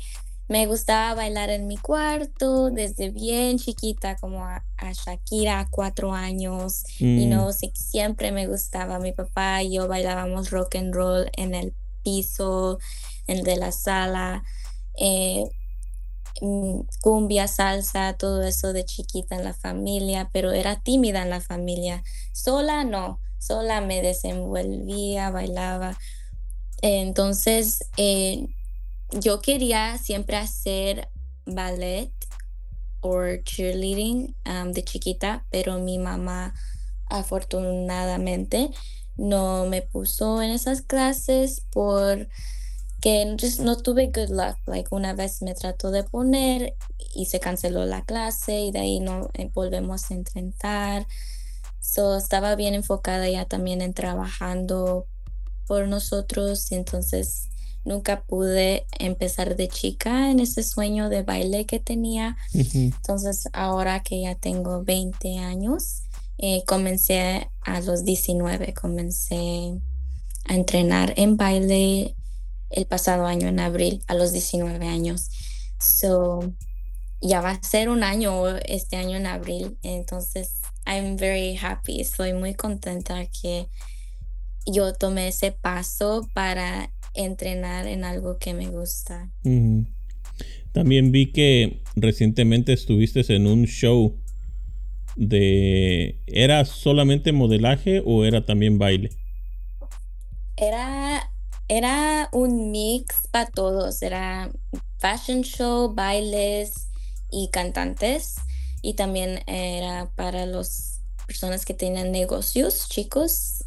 Me 0.48 0.66
gustaba 0.66 1.14
bailar 1.14 1.50
en 1.50 1.66
mi 1.66 1.76
cuarto 1.76 2.70
desde 2.70 3.11
bien 3.11 3.59
chiquita, 3.59 4.16
como 4.16 4.44
a, 4.44 4.62
Shakira 4.92 5.61
a 5.61 5.68
cuatro 5.68 6.12
años. 6.12 6.85
Y 7.00 7.26
no, 7.26 7.48
mm. 7.48 7.52
siempre 7.74 8.30
me 8.30 8.46
gustaba. 8.46 9.00
Mi 9.00 9.12
papá 9.12 9.62
y 9.62 9.74
yo 9.74 9.88
bailábamos 9.88 10.50
rock 10.50 10.76
and 10.76 10.94
roll 10.94 11.28
en 11.37 11.54
el 11.54 11.74
piso, 12.04 12.78
en 13.26 13.38
el 13.38 13.44
de 13.44 13.56
la 13.56 13.72
sala. 13.72 14.44
Eh, 15.00 15.44
mm, 16.40 16.80
cumbia, 17.00 17.48
salsa, 17.48 18.14
todo 18.16 18.44
eso 18.44 18.72
de 18.72 18.85
chiquita 18.85 19.35
en 19.35 19.42
la 19.42 19.54
familia, 19.54 20.30
pero 20.32 20.52
era 20.52 20.80
tímida 20.80 21.22
en 21.22 21.30
la 21.30 21.40
familia. 21.40 22.04
Sola 22.32 22.85
no, 22.85 23.20
sola 23.38 23.80
me 23.80 24.00
desenvolvía, 24.00 25.30
bailaba. 25.30 25.98
Entonces, 26.82 27.80
eh, 27.96 28.46
yo 29.12 29.40
quería 29.40 29.99
siempre 29.99 30.37
hacer 30.37 31.09
ballet 31.45 32.12
o 33.01 33.37
cheerleading 33.45 34.35
um, 34.47 34.73
de 34.73 34.83
chiquita, 34.83 35.47
pero 35.51 35.79
mi 35.79 35.99
mamá 35.99 36.55
afortunadamente 37.09 38.71
no 39.16 39.66
me 39.66 39.83
puso 39.83 40.42
en 40.42 40.51
esas 40.51 40.83
clases 40.83 41.62
porque 41.71 42.29
no 43.61 43.77
tuve 43.77 44.09
good 44.09 44.31
luck. 44.31 44.57
Like 44.66 44.88
una 44.90 45.14
vez 45.14 45.42
me 45.42 45.55
trató 45.55 45.90
de 45.90 46.05
poner 46.05 46.77
y 47.14 47.27
se 47.27 47.40
canceló 47.40 47.87
la 47.87 48.05
clase 48.05 48.61
y 48.61 48.73
de 48.73 48.81
ahí 48.81 49.01
no 49.01 49.31
eh, 49.35 49.51
volvemos 49.55 50.11
a 50.11 50.14
intentar. 50.14 51.07
So, 51.81 52.16
estaba 52.16 52.57
bien 52.57 52.75
enfocada 52.75 53.29
ya 53.29 53.45
también 53.45 53.81
en 53.81 53.95
trabajando 53.95 55.07
por 55.66 55.87
nosotros 55.87 56.71
y 56.73 56.75
entonces 56.75 57.49
nunca 57.87 58.22
pude 58.22 58.87
empezar 58.99 59.57
de 59.57 59.68
chica 59.68 60.31
en 60.31 60.40
ese 60.40 60.62
sueño 60.62 61.09
de 61.09 61.22
baile 61.22 61.64
que 61.64 61.79
tenía. 61.79 62.37
Entonces, 62.53 63.49
ahora 63.53 64.03
que 64.03 64.20
ya 64.20 64.35
tengo 64.35 64.83
20 64.83 65.38
años, 65.38 66.03
eh, 66.38 66.64
comencé 66.66 67.49
a 67.62 67.81
los 67.81 68.05
19, 68.05 68.75
comencé 68.75 69.81
a 70.44 70.55
entrenar 70.55 71.14
en 71.16 71.37
baile 71.37 72.14
el 72.70 72.87
pasado 72.87 73.27
año 73.27 73.49
en 73.49 73.61
abril, 73.61 74.03
a 74.09 74.14
los 74.14 74.33
19 74.33 74.87
años. 74.87 75.31
So, 75.79 76.53
ya 77.20 77.40
va 77.40 77.51
a 77.51 77.62
ser 77.62 77.88
un 77.88 78.03
año 78.03 78.49
este 78.59 78.96
año 78.96 79.16
en 79.16 79.27
abril, 79.27 79.79
entonces 79.83 80.61
I'm 80.87 81.16
very 81.16 81.57
happy, 81.57 82.01
estoy 82.01 82.33
muy 82.33 82.55
contenta 82.55 83.27
que 83.27 83.68
yo 84.66 84.92
tomé 84.92 85.29
ese 85.29 85.53
paso 85.53 86.29
para 86.35 86.90
entrenar 87.16 87.87
en 87.87 88.05
algo 88.05 88.38
que 88.38 88.55
me 88.55 88.68
gusta. 88.68 89.31
También 90.72 91.11
vi 91.11 91.33
que 91.33 91.83
recientemente 91.94 92.72
estuviste 92.72 93.24
en 93.35 93.46
un 93.46 93.64
show 93.64 94.18
de... 95.16 96.20
¿Era 96.26 96.64
solamente 96.64 97.33
modelaje 97.33 98.02
o 98.05 98.24
era 98.24 98.44
también 98.44 98.79
baile? 98.79 99.11
Era, 100.57 101.33
era 101.68 102.29
un 102.33 102.70
mix 102.70 103.26
para 103.31 103.50
todos. 103.50 104.02
Era 104.02 104.50
fashion 104.98 105.42
show, 105.42 105.94
bailes 105.94 106.88
y 107.31 107.48
cantantes. 107.50 108.37
Y 108.83 108.94
también 108.94 109.40
era 109.46 110.11
para 110.14 110.44
las 110.44 111.00
personas 111.26 111.64
que 111.64 111.74
tienen 111.74 112.12
negocios 112.12 112.88
chicos, 112.88 113.64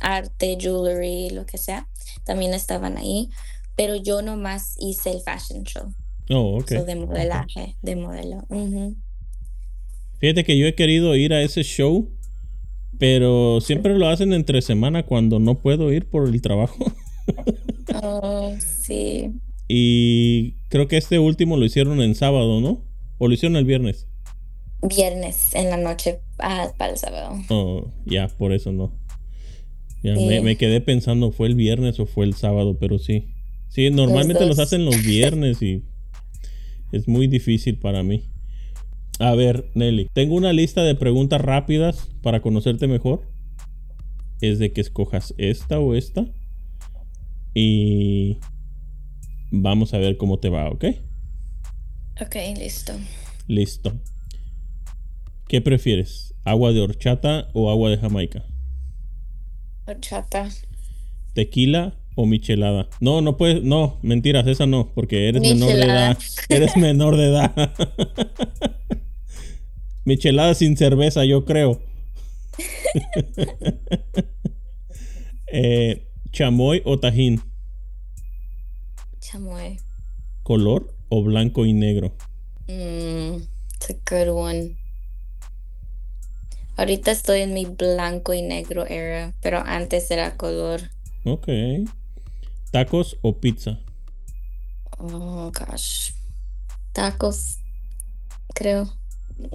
arte, 0.00 0.58
jewelry, 0.60 1.30
lo 1.30 1.46
que 1.46 1.56
sea 1.56 1.89
también 2.24 2.54
estaban 2.54 2.96
ahí, 2.96 3.28
pero 3.76 3.96
yo 3.96 4.22
nomás 4.22 4.74
hice 4.78 5.10
el 5.10 5.20
fashion 5.20 5.64
show. 5.64 5.94
Oh, 6.30 6.58
ok. 6.60 6.70
de 6.70 6.94
modelaje, 6.94 7.76
de 7.82 7.96
modelo. 7.96 8.46
Fíjate 10.20 10.44
que 10.44 10.56
yo 10.56 10.66
he 10.66 10.74
querido 10.74 11.16
ir 11.16 11.32
a 11.32 11.42
ese 11.42 11.64
show, 11.64 12.08
pero 12.98 13.60
siempre 13.60 13.98
lo 13.98 14.06
hacen 14.08 14.32
entre 14.32 14.62
semana 14.62 15.04
cuando 15.04 15.40
no 15.40 15.56
puedo 15.56 15.92
ir 15.92 16.08
por 16.08 16.28
el 16.28 16.40
trabajo. 16.40 16.92
oh, 18.02 18.54
sí. 18.58 19.32
Y 19.66 20.52
creo 20.68 20.86
que 20.86 20.98
este 20.98 21.18
último 21.18 21.56
lo 21.56 21.64
hicieron 21.64 22.00
en 22.00 22.14
sábado, 22.14 22.60
¿no? 22.60 22.84
¿O 23.18 23.28
lo 23.28 23.34
hicieron 23.34 23.56
el 23.56 23.64
viernes? 23.64 24.06
Viernes 24.82 25.54
en 25.54 25.70
la 25.70 25.76
noche 25.76 26.20
ah, 26.38 26.70
para 26.76 26.92
el 26.92 26.98
sábado. 26.98 27.36
Oh, 27.48 27.90
ya, 28.06 28.28
por 28.28 28.52
eso 28.52 28.72
no. 28.72 28.99
Ya, 30.02 30.14
me, 30.14 30.56
quedé 30.56 30.80
pensando, 30.80 31.30
¿fue 31.30 31.48
el 31.48 31.54
viernes 31.54 32.00
o 32.00 32.06
fue 32.06 32.24
el 32.24 32.34
sábado? 32.34 32.78
Pero 32.78 32.98
sí. 32.98 33.34
Sí, 33.68 33.90
normalmente 33.90 34.46
los, 34.46 34.58
hacen 34.58 34.84
los 34.84 35.02
viernes 35.04 35.62
y 35.62 35.84
es 36.92 37.06
muy 37.06 37.26
difícil 37.26 37.78
para 37.78 38.02
mí. 38.02 38.24
A 39.18 39.34
ver, 39.34 39.70
Nelly, 39.74 40.08
tengo 40.12 40.34
una 40.34 40.52
lista 40.52 40.82
de 40.82 40.94
preguntas 40.94 41.40
rápidas 41.40 42.08
para 42.22 42.40
conocerte 42.40 42.86
mejor. 42.86 43.22
Es 44.40 44.58
de 44.58 44.72
que 44.72 44.80
escojas 44.80 45.34
esta 45.36 45.78
o 45.78 45.94
esta. 45.94 46.26
Y 47.54 48.38
vamos 49.50 49.92
a 49.92 49.98
ver 49.98 50.16
cómo 50.16 50.38
te 50.38 50.48
va, 50.48 50.70
¿ok? 50.70 50.84
Ok, 52.22 52.36
listo. 52.58 52.94
Listo. 53.46 53.92
¿Qué 55.48 55.60
prefieres? 55.60 56.34
¿Agua 56.44 56.72
de 56.72 56.80
horchata 56.80 57.48
o 57.52 57.70
agua 57.70 57.90
de 57.90 57.98
Jamaica? 57.98 58.49
Horchata. 59.90 60.48
¿Tequila 61.34 61.94
o 62.14 62.24
michelada? 62.24 62.88
No, 63.00 63.20
no 63.20 63.36
puedes, 63.36 63.64
no, 63.64 63.98
mentiras, 64.02 64.46
esa 64.46 64.66
no, 64.66 64.92
porque 64.94 65.28
eres 65.28 65.42
menor 65.42 65.72
de 65.72 65.82
edad. 65.82 66.18
Eres 66.48 66.76
menor 66.76 67.16
de 67.16 67.26
edad. 67.26 67.52
michelada 70.04 70.54
sin 70.54 70.76
cerveza, 70.76 71.24
yo 71.24 71.44
creo. 71.44 71.82
eh, 75.52 76.06
¿Chamoy 76.30 76.82
o 76.84 77.00
tajín? 77.00 77.42
Chamoy. 79.18 79.80
¿Color 80.44 80.94
o 81.08 81.24
blanco 81.24 81.66
y 81.66 81.72
negro? 81.72 82.12
Mm, 82.68 83.42
it's 83.74 83.90
a 83.90 83.94
good 84.08 84.28
one. 84.28 84.79
Ahorita 86.80 87.10
estoy 87.10 87.42
en 87.42 87.52
mi 87.52 87.66
blanco 87.66 88.32
y 88.32 88.40
negro 88.40 88.86
era, 88.86 89.34
pero 89.42 89.58
antes 89.58 90.10
era 90.10 90.38
color. 90.38 90.80
Ok. 91.24 91.46
¿Tacos 92.70 93.18
o 93.20 93.38
pizza? 93.38 93.78
Oh, 94.96 95.52
gosh. 95.52 96.12
Tacos, 96.94 97.58
creo. 98.54 98.90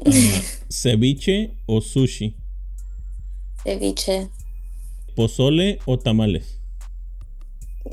¿Ceviche 0.70 1.58
o 1.66 1.82
sushi? 1.82 2.38
Ceviche. 3.64 4.30
¿Pozole 5.16 5.80
o 5.86 5.98
tamales? 5.98 6.60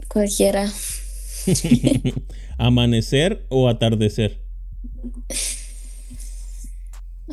Cualquiera. 0.09 0.71
¿Amanecer 2.59 3.47
o 3.49 3.67
atardecer? 3.67 4.43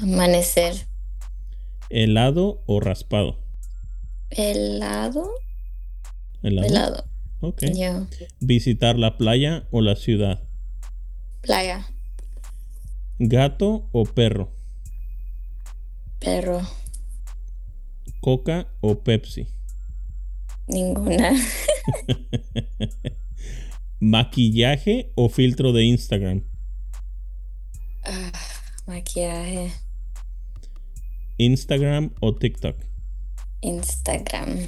Amanecer. 0.01 0.88
¿Helado 1.89 2.61
o 2.67 2.79
raspado? 2.79 3.39
¿Helado? 4.29 5.27
¿Helado? 6.43 6.67
Helado. 6.67 7.03
Ok. 7.41 7.63
Ya. 7.73 8.05
¿Visitar 8.39 8.99
la 8.99 9.17
playa 9.17 9.67
o 9.71 9.81
la 9.81 9.95
ciudad? 9.95 10.43
Playa. 11.41 11.87
¿Gato 13.17 13.89
o 13.91 14.03
perro? 14.03 14.51
Perro. 16.19 16.61
¿Coca 18.19 18.67
o 18.81 19.03
Pepsi? 19.03 19.47
Ninguna. 20.67 21.31
¿Maquillaje 23.99 25.11
o 25.15 25.29
filtro 25.29 25.73
de 25.73 25.85
Instagram? 25.85 26.43
Ah, 28.03 28.31
maquillaje. 28.85 29.71
¿Instagram 31.39 32.11
o 32.19 32.35
TikTok? 32.35 32.75
Instagram. 33.61 34.67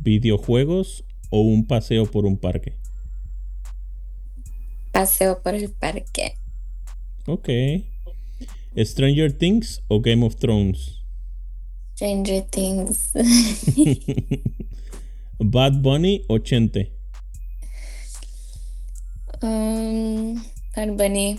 ¿Videojuegos 0.00 1.04
o 1.30 1.42
un 1.42 1.64
paseo 1.68 2.06
por 2.06 2.26
un 2.26 2.36
parque? 2.36 2.74
Paseo 4.90 5.40
por 5.40 5.54
el 5.54 5.70
parque. 5.70 6.34
Ok. 7.26 7.48
¿Stranger 8.76 9.32
Things 9.32 9.80
o 9.86 10.00
Game 10.00 10.26
of 10.26 10.34
Thrones? 10.36 10.98
Stranger 11.94 12.42
Things. 12.42 13.12
¿Bad 15.38 15.74
Bunny 15.82 16.24
o 16.26 16.38
Chente? 16.38 16.90
um, 19.40 20.42
Bad 20.74 20.96
Bunny. 20.96 21.38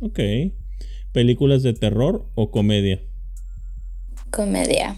Ok. 0.00 0.18
¿Películas 1.12 1.62
de 1.62 1.72
terror 1.72 2.26
o 2.34 2.50
comedia? 2.50 3.00
Comedia. 4.34 4.96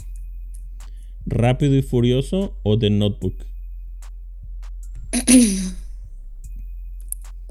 ¿Rápido 1.26 1.76
y 1.76 1.82
Furioso 1.82 2.56
o 2.62 2.78
The 2.78 2.88
Notebook? 2.88 3.34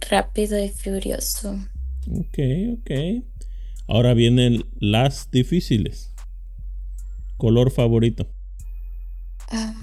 Rápido 0.10 0.58
y 0.64 0.70
furioso. 0.70 1.60
Ok, 2.12 2.40
ok. 2.74 2.92
Ahora 3.88 4.16
vienen 4.16 4.66
las 4.80 5.30
difíciles. 5.30 6.12
¿Color 7.38 7.70
favorito? 7.70 8.32
Ah, 9.52 9.76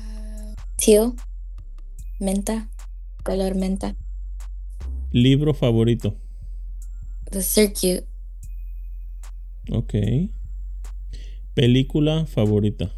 Teal. 0.77 1.12
Menta. 2.19 2.69
Color 3.23 3.55
menta. 3.55 3.95
¿Libro 5.12 5.55
favorito? 5.55 6.17
The 7.31 7.43
Circuit. 7.43 8.05
Ok. 9.71 9.95
¿Película 11.55 12.25
favorita? 12.25 12.91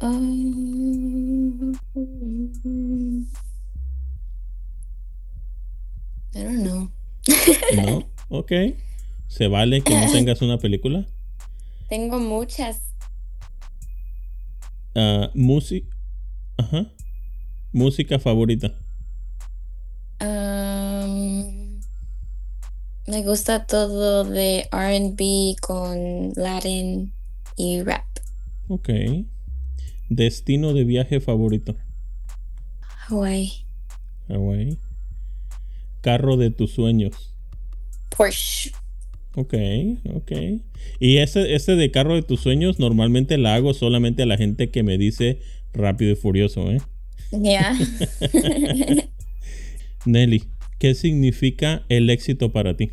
Um, 0.00 1.72
I 6.34 6.42
don't 6.44 6.62
know. 6.62 6.90
No. 7.74 8.08
Ok. 8.28 8.52
¿Se 9.26 9.48
vale 9.48 9.80
que 9.80 9.92
no 9.92 10.12
tengas 10.12 10.40
una 10.40 10.58
película? 10.58 11.04
Tengo 11.88 12.20
muchas. 12.20 12.94
Ah, 14.94 15.30
música. 15.34 15.88
Ajá. 16.58 16.92
Música 17.72 18.20
favorita. 18.20 18.72
Um, 20.20 21.80
me 23.08 23.22
gusta 23.24 23.66
todo 23.66 24.24
de 24.24 24.68
RB 24.70 25.56
con 25.60 26.32
Latin 26.36 27.17
y 27.58 27.82
rap. 27.82 28.06
Ok. 28.68 28.88
Destino 30.08 30.72
de 30.72 30.84
viaje 30.84 31.20
favorito. 31.20 31.76
Hawaii. 33.08 33.52
Hawaii. 34.28 34.78
Carro 36.00 36.36
de 36.36 36.50
tus 36.50 36.72
sueños. 36.72 37.34
Porsche. 38.16 38.72
Ok, 39.34 39.54
ok. 40.14 40.32
Y 40.98 41.18
ese, 41.18 41.54
ese 41.54 41.76
de 41.76 41.90
carro 41.90 42.14
de 42.14 42.22
tus 42.22 42.40
sueños 42.40 42.78
normalmente 42.78 43.38
la 43.38 43.54
hago 43.54 43.74
solamente 43.74 44.22
a 44.22 44.26
la 44.26 44.36
gente 44.36 44.70
que 44.70 44.82
me 44.82 44.98
dice 44.98 45.40
rápido 45.72 46.12
y 46.12 46.16
furioso, 46.16 46.70
¿eh? 46.70 46.80
Yeah. 47.30 47.78
Nelly, 50.06 50.44
¿qué 50.78 50.94
significa 50.94 51.84
el 51.88 52.08
éxito 52.10 52.52
para 52.52 52.76
ti? 52.76 52.92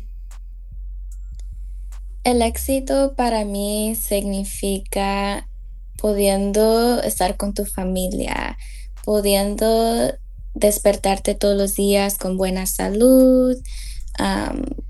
El 2.26 2.42
éxito 2.42 3.14
para 3.14 3.44
mí 3.44 3.94
significa 3.94 5.48
pudiendo 5.96 7.00
estar 7.00 7.36
con 7.36 7.54
tu 7.54 7.64
familia, 7.64 8.58
pudiendo 9.04 10.12
despertarte 10.52 11.36
todos 11.36 11.56
los 11.56 11.76
días 11.76 12.18
con 12.18 12.36
buena 12.36 12.66
salud, 12.66 13.56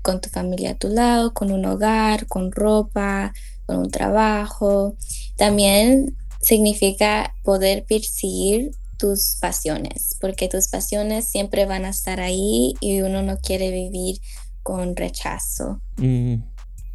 con 0.01 0.19
tu 0.19 0.29
familia 0.29 0.71
a 0.71 0.77
tu 0.79 0.87
lado, 0.87 1.35
con 1.35 1.51
un 1.51 1.63
hogar, 1.65 2.25
con 2.25 2.51
ropa, 2.51 3.31
con 3.67 3.77
un 3.77 3.91
trabajo. 3.91 4.95
También 5.35 6.17
significa 6.41 7.35
poder 7.43 7.85
perseguir 7.85 8.71
tus 8.97 9.37
pasiones, 9.39 10.17
porque 10.19 10.49
tus 10.49 10.69
pasiones 10.69 11.27
siempre 11.27 11.67
van 11.67 11.85
a 11.85 11.89
estar 11.89 12.19
ahí 12.19 12.73
y 12.79 13.01
uno 13.01 13.21
no 13.21 13.37
quiere 13.37 13.69
vivir 13.69 14.19
con 14.63 14.95
rechazo. 14.95 15.81
Mm, 15.97 16.37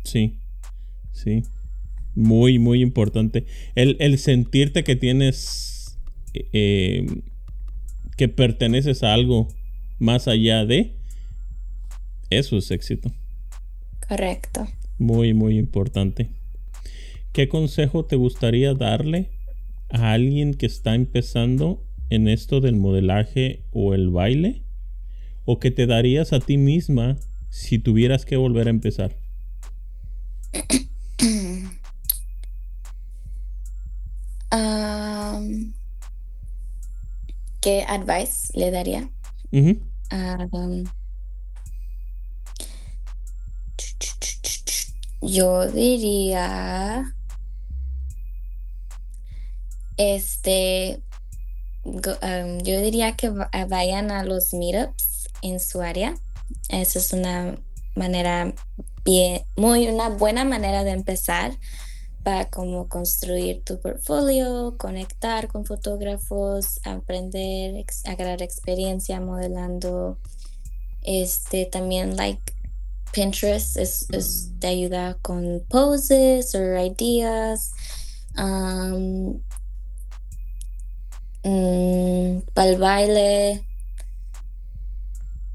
sí, 0.05 0.39
sí. 1.13 1.43
Muy, 2.15 2.59
muy 2.59 2.83
importante. 2.83 3.47
El, 3.75 3.97
el 4.01 4.19
sentirte 4.19 4.85
que 4.85 4.97
tienes, 4.97 5.99
eh, 6.35 7.07
que 8.17 8.29
perteneces 8.29 9.03
a 9.03 9.15
algo 9.15 9.49
más 9.99 10.29
allá 10.29 10.67
de, 10.67 10.97
eso 12.29 12.57
es 12.57 12.71
éxito. 12.71 13.13
Correcto. 14.09 14.67
Muy, 14.99 15.33
muy 15.33 15.59
importante. 15.59 16.29
¿Qué 17.33 17.49
consejo 17.49 18.05
te 18.05 18.17
gustaría 18.17 18.75
darle 18.75 19.31
a 19.91 20.13
alguien 20.13 20.55
que 20.55 20.67
está 20.67 20.95
empezando 20.95 21.83
en 22.11 22.29
esto 22.29 22.61
del 22.61 22.77
modelaje 22.77 23.65
o 23.71 23.95
el 23.95 24.11
baile? 24.11 24.63
¿O 25.45 25.59
que 25.59 25.71
te 25.71 25.87
darías 25.87 26.33
a 26.33 26.41
ti 26.41 26.57
misma 26.57 27.17
si 27.49 27.79
tuvieras 27.79 28.25
que 28.25 28.37
volver 28.37 28.67
a 28.67 28.71
empezar? 28.71 29.22
Um, 34.55 35.73
¿qué 37.63 37.85
advice 37.89 38.51
le 38.53 38.71
daría? 38.71 39.09
Ujú. 39.51 39.81
Um, 40.53 40.85
Yo 45.23 45.71
diría, 45.71 47.15
este, 49.97 51.01
go- 51.85 52.19
um, 52.23 52.59
yo 52.59 52.81
diría 52.81 53.17
que 53.17 53.31
va- 53.31 53.49
vayan 53.69 54.11
a 54.11 54.25
los 54.25 54.53
meetups 54.53 55.29
en 55.43 55.61
su 55.61 55.81
área. 55.81 56.15
Esa 56.69 56.99
es 56.99 57.13
una 57.13 57.57
manera 57.95 58.53
bien, 59.05 59.43
muy 59.57 59.89
una 59.89 60.09
buena 60.09 60.45
manera 60.45 60.85
de 60.85 60.93
empezar 60.93 61.53
para 62.23 62.49
como 62.51 62.89
construir 62.89 63.63
tu 63.65 63.81
portfolio, 63.81 64.77
conectar 64.79 65.49
con 65.49 65.65
fotógrafos, 65.65 66.81
aprender, 66.85 67.77
ex- 67.77 68.07
agarrar 68.07 68.43
experiencia 68.43 69.21
modelando. 69.21 70.19
Este 71.03 71.67
también 71.67 72.17
like 72.17 72.41
Pinterest 73.13 73.77
es, 73.77 74.07
te 74.61 74.69
ayuda 74.69 75.19
con 75.21 75.65
poses 75.69 76.55
o 76.55 76.59
ideas. 76.59 77.73
Um, 78.39 79.41
para 82.55 82.69
el 82.69 82.79
baile, 82.79 83.67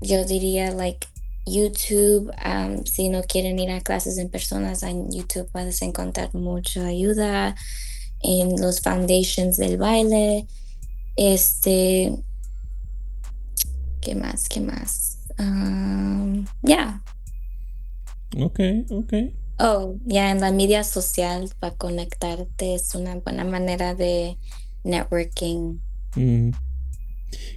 yo 0.02 0.26
diría 0.26 0.72
like 0.72 1.08
YouTube. 1.48 2.32
um, 2.46 2.86
si 2.86 3.10
no 3.10 3.24
quieren 3.24 3.60
ir 3.60 3.72
a 3.72 3.82
clases 3.82 4.18
en 4.18 4.30
personas, 4.30 4.84
en 4.84 5.10
YouTube 5.12 5.50
puedes 5.52 5.82
encontrar 5.82 6.34
mucha 6.34 6.86
ayuda 6.86 7.56
en 8.22 8.60
los 8.62 8.82
foundations 8.82 9.58
del 9.58 9.78
baile. 9.78 10.48
Este, 11.16 12.14
¿qué 14.02 14.16
más? 14.16 14.48
¿Qué 14.50 14.60
más? 14.60 15.18
Um, 15.40 16.46
ya. 16.62 17.02
Ok, 18.40 18.60
ok. 18.92 19.14
Oh, 19.60 19.96
ya 20.06 20.30
en 20.32 20.42
la 20.42 20.52
media 20.52 20.84
social 20.84 21.50
para 21.60 21.76
conectarte 21.76 22.76
es 22.76 22.94
una 22.94 23.16
buena 23.16 23.44
manera 23.44 23.96
de 23.96 24.38
networking. 24.84 25.80
Mm. 26.16 26.52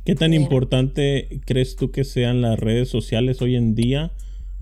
¿Qué 0.04 0.14
tan 0.14 0.34
importante 0.34 1.40
crees 1.46 1.76
tú 1.76 1.90
que 1.90 2.04
sean 2.04 2.40
las 2.42 2.58
redes 2.58 2.88
sociales 2.88 3.40
hoy 3.42 3.56
en 3.56 3.74
día 3.74 4.12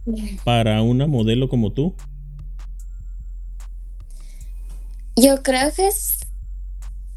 para 0.45 0.83
una 0.83 1.07
modelo 1.07 1.49
como 1.49 1.73
tú? 1.73 1.95
Yo 5.17 5.43
creo 5.43 5.73
que 5.73 5.89
es, 5.89 6.21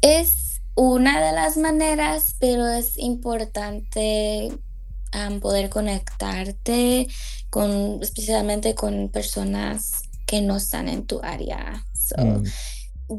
es 0.00 0.62
una 0.74 1.24
de 1.24 1.32
las 1.32 1.56
maneras, 1.56 2.36
pero 2.40 2.68
es 2.68 2.98
importante 2.98 4.50
poder 5.40 5.68
conectarte 5.68 7.06
con, 7.50 8.02
especialmente 8.02 8.74
con 8.74 9.10
personas 9.10 10.02
que 10.26 10.40
no 10.40 10.56
están 10.56 10.88
en 10.88 11.06
tu 11.06 11.20
área. 11.22 11.84
So, 11.94 12.16
Mm, 12.16 12.44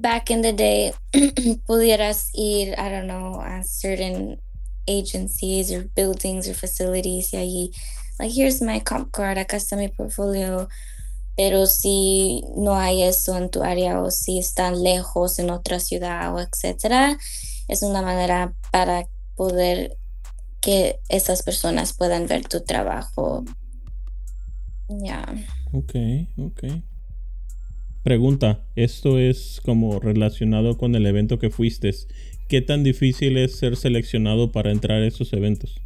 back 0.02 0.30
in 0.32 0.42
the 0.42 0.54
day, 0.54 0.92
pudieras 1.68 2.30
ir, 2.34 2.74
I 2.78 2.90
don't 2.90 3.06
know, 3.06 3.40
a 3.42 3.64
certain 3.64 4.42
agencies 4.88 5.72
or 5.72 5.88
buildings 5.96 6.48
or 6.48 6.56
facilities 6.56 7.34
y 7.34 7.38
ahí, 7.38 7.72
like, 8.20 8.34
here's 8.34 8.62
my 8.62 8.80
comp 8.80 9.12
card, 9.12 9.38
acá 9.38 9.58
está 9.58 9.76
mi 9.76 9.88
portfolio. 9.88 10.68
Pero 11.36 11.66
si 11.66 12.44
no 12.56 12.76
hay 12.76 13.02
eso 13.02 13.36
en 13.36 13.50
tu 13.50 13.64
área 13.64 14.00
o 14.02 14.12
si 14.12 14.38
están 14.38 14.84
lejos 14.84 15.40
en 15.40 15.50
otra 15.50 15.80
ciudad 15.80 16.34
o 16.36 16.40
etcétera, 16.40 17.18
es 17.68 17.82
una 17.82 18.04
manera 18.04 18.54
para 18.72 19.08
poder 19.36 19.98
que 20.62 21.00
esas 21.10 21.42
personas 21.42 21.94
puedan 21.94 22.28
ver 22.28 22.48
tu 22.48 22.62
trabajo. 22.62 23.44
Ya. 24.88 25.26
ok, 25.72 25.96
ok. 26.38 26.64
Pregunta, 28.04 28.66
esto 28.76 29.18
es 29.18 29.62
como 29.64 30.00
relacionado 30.00 30.78
con 30.78 30.94
el 30.96 31.06
evento 31.06 31.40
que 31.40 31.50
fuiste. 31.50 31.90
¿Qué 32.48 32.62
tan 32.62 32.84
difícil 32.84 33.38
es 33.38 33.56
ser 33.56 33.76
seleccionado 33.76 34.52
para 34.52 34.72
entrar 34.72 35.02
a 35.02 35.08
esos 35.08 35.34
eventos? 35.34 35.82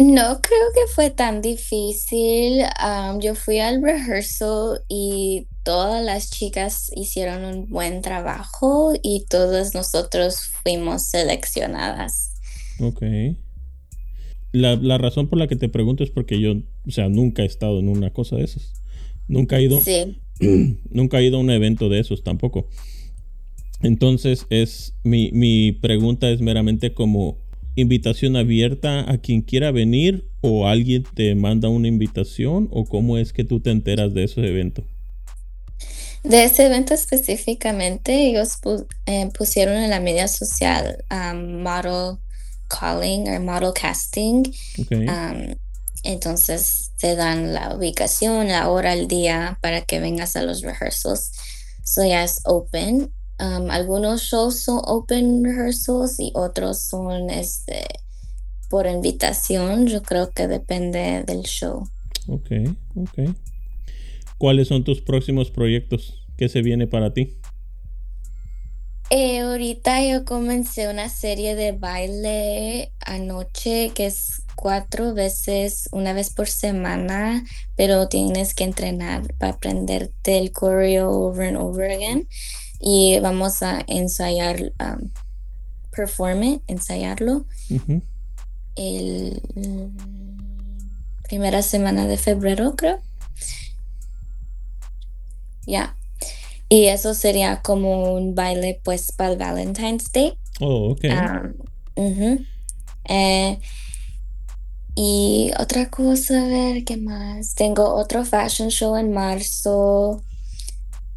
No 0.00 0.40
creo 0.40 0.66
que 0.74 0.92
fue 0.92 1.10
tan 1.10 1.40
difícil. 1.40 2.62
yo 3.20 3.34
fui 3.36 3.60
al 3.60 3.80
rehearsal 3.80 4.80
y 4.88 5.46
todas 5.62 6.04
las 6.04 6.30
chicas 6.30 6.90
hicieron 6.96 7.44
un 7.44 7.68
buen 7.68 8.02
trabajo 8.02 8.92
y 9.02 9.24
todas 9.30 9.72
nosotros 9.74 10.50
fuimos 10.62 11.06
seleccionadas. 11.06 12.34
Ok. 12.80 13.02
La, 14.50 14.74
la 14.76 14.98
razón 14.98 15.28
por 15.28 15.38
la 15.38 15.46
que 15.46 15.56
te 15.56 15.68
pregunto 15.68 16.02
es 16.02 16.10
porque 16.10 16.40
yo, 16.40 16.54
o 16.86 16.90
sea, 16.90 17.08
nunca 17.08 17.42
he 17.42 17.46
estado 17.46 17.78
en 17.78 17.88
una 17.88 18.12
cosa 18.12 18.36
de 18.36 18.44
esas. 18.44 18.72
Nunca 19.28 19.58
he 19.58 19.62
ido, 19.62 19.80
Sí. 19.80 20.20
nunca 20.90 21.20
he 21.20 21.26
ido 21.26 21.36
a 21.36 21.40
un 21.40 21.50
evento 21.50 21.88
de 21.88 22.00
esos 22.00 22.24
tampoco. 22.24 22.68
Entonces, 23.84 24.46
es 24.50 24.94
mi, 25.04 25.30
mi 25.32 25.72
pregunta 25.72 26.30
es 26.30 26.40
meramente 26.40 26.94
como 26.94 27.36
invitación 27.76 28.36
abierta 28.36 29.10
a 29.10 29.18
quien 29.18 29.42
quiera 29.42 29.70
venir 29.70 30.24
o 30.40 30.66
alguien 30.66 31.04
te 31.14 31.34
manda 31.34 31.68
una 31.68 31.88
invitación 31.88 32.68
o 32.72 32.84
cómo 32.84 33.18
es 33.18 33.32
que 33.32 33.44
tú 33.44 33.60
te 33.60 33.70
enteras 33.70 34.14
de 34.14 34.24
ese 34.24 34.40
evento. 34.40 34.84
De 36.22 36.44
ese 36.44 36.64
evento 36.64 36.94
específicamente, 36.94 38.28
ellos 38.28 38.58
pu- 38.62 38.86
eh, 39.04 39.28
pusieron 39.36 39.76
en 39.76 39.90
la 39.90 40.00
media 40.00 40.26
social 40.28 41.04
um, 41.10 41.62
model 41.62 42.16
calling 42.68 43.28
o 43.28 43.40
model 43.40 43.72
casting. 43.74 44.44
Ok. 44.80 44.92
um, 45.08 45.54
entonces 46.02 46.92
te 46.98 47.16
dan 47.16 47.52
la 47.52 47.74
ubicación, 47.76 48.48
la 48.48 48.70
hora, 48.70 48.94
el 48.94 49.06
día 49.08 49.58
para 49.60 49.82
que 49.82 50.00
vengas 50.00 50.36
a 50.36 50.42
los 50.42 50.62
rehearsals. 50.62 51.30
So 51.84 52.02
ya 52.06 52.24
es 52.24 52.40
open. 52.44 53.12
Um, 53.40 53.70
algunos 53.70 54.22
shows 54.22 54.60
son 54.60 54.80
open 54.84 55.42
rehearsals 55.42 56.20
y 56.20 56.30
otros 56.34 56.82
son 56.82 57.30
este 57.30 57.84
por 58.70 58.86
invitación. 58.86 59.86
Yo 59.86 60.02
creo 60.02 60.30
que 60.30 60.46
depende 60.46 61.24
del 61.24 61.42
show. 61.42 61.88
Ok, 62.28 62.50
ok. 62.96 63.34
¿Cuáles 64.38 64.68
son 64.68 64.84
tus 64.84 65.00
próximos 65.00 65.50
proyectos? 65.50 66.24
¿Qué 66.36 66.48
se 66.48 66.62
viene 66.62 66.86
para 66.86 67.12
ti? 67.12 67.38
Eh, 69.10 69.40
ahorita 69.40 70.02
yo 70.04 70.24
comencé 70.24 70.88
una 70.88 71.08
serie 71.08 71.54
de 71.54 71.72
baile 71.72 72.92
anoche 73.00 73.90
que 73.94 74.06
es 74.06 74.42
cuatro 74.56 75.14
veces, 75.14 75.88
una 75.92 76.12
vez 76.12 76.32
por 76.32 76.48
semana, 76.48 77.44
pero 77.76 78.08
tienes 78.08 78.54
que 78.54 78.64
entrenar 78.64 79.22
para 79.38 79.52
aprenderte 79.52 80.38
el 80.38 80.52
choreo 80.52 81.10
over 81.10 81.46
and 81.46 81.58
over 81.58 81.90
again. 81.90 82.26
Y 82.86 83.18
vamos 83.20 83.62
a 83.62 83.82
ensayar, 83.86 84.72
um, 84.78 85.10
perform 85.90 86.42
it, 86.42 86.62
ensayarlo 86.66 87.46
el 88.76 89.40
primera 91.22 91.62
semana 91.62 92.06
de 92.06 92.18
febrero, 92.18 92.76
creo. 92.76 93.00
Ya. 95.66 95.96
Y 96.68 96.86
eso 96.86 97.14
sería 97.14 97.62
como 97.62 98.14
un 98.14 98.34
baile 98.34 98.80
pues 98.84 99.12
para 99.12 99.32
el 99.32 99.38
Valentine's 99.38 100.12
Day. 100.12 100.36
Oh, 100.60 100.90
ok. 100.90 101.04
Eh, 103.06 103.58
y 104.94 105.50
otra 105.58 105.90
cosa, 105.90 106.44
a 106.44 106.46
ver, 106.46 106.84
¿qué 106.84 106.96
más? 106.96 107.54
Tengo 107.54 107.94
otro 107.94 108.24
fashion 108.24 108.68
show 108.68 108.96
en 108.96 109.12
marzo. 109.12 110.22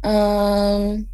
Um, 0.02 1.06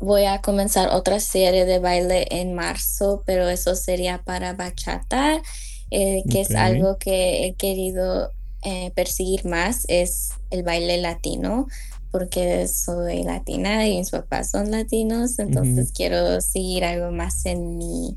voy 0.00 0.24
a 0.24 0.40
comenzar 0.40 0.88
otra 0.90 1.20
serie 1.20 1.64
de 1.64 1.78
baile 1.78 2.26
en 2.30 2.54
marzo, 2.54 3.22
pero 3.26 3.48
eso 3.48 3.74
sería 3.74 4.22
para 4.22 4.54
bachata, 4.54 5.42
eh, 5.90 6.22
que 6.30 6.42
es 6.42 6.54
algo 6.54 6.98
que 6.98 7.46
he 7.46 7.54
querido 7.54 8.32
eh, 8.62 8.92
perseguir 8.94 9.44
más, 9.44 9.84
es 9.88 10.30
el 10.50 10.62
baile 10.62 10.98
latino, 10.98 11.66
porque 12.10 12.68
soy 12.68 13.22
latina 13.22 13.86
y 13.86 13.98
mis 13.98 14.10
papás 14.10 14.50
son 14.50 14.70
latinos, 14.70 15.38
entonces 15.38 15.92
quiero 15.92 16.40
seguir 16.40 16.84
algo 16.84 17.10
más 17.10 17.44
en 17.46 17.76
mi 17.76 18.16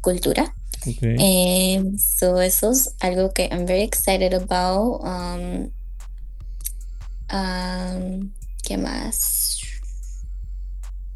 cultura. 0.00 0.54
ok. 0.86 1.02
And 1.18 1.98
so 1.98 2.40
eso 2.40 2.70
es 2.70 2.94
algo 3.00 3.32
que 3.32 3.48
I'm 3.50 3.66
very 3.66 3.82
excited 3.82 4.32
about. 4.32 5.02
Um, 5.02 5.70
um, 7.30 8.32
¿qué 8.62 8.76
más? 8.78 9.57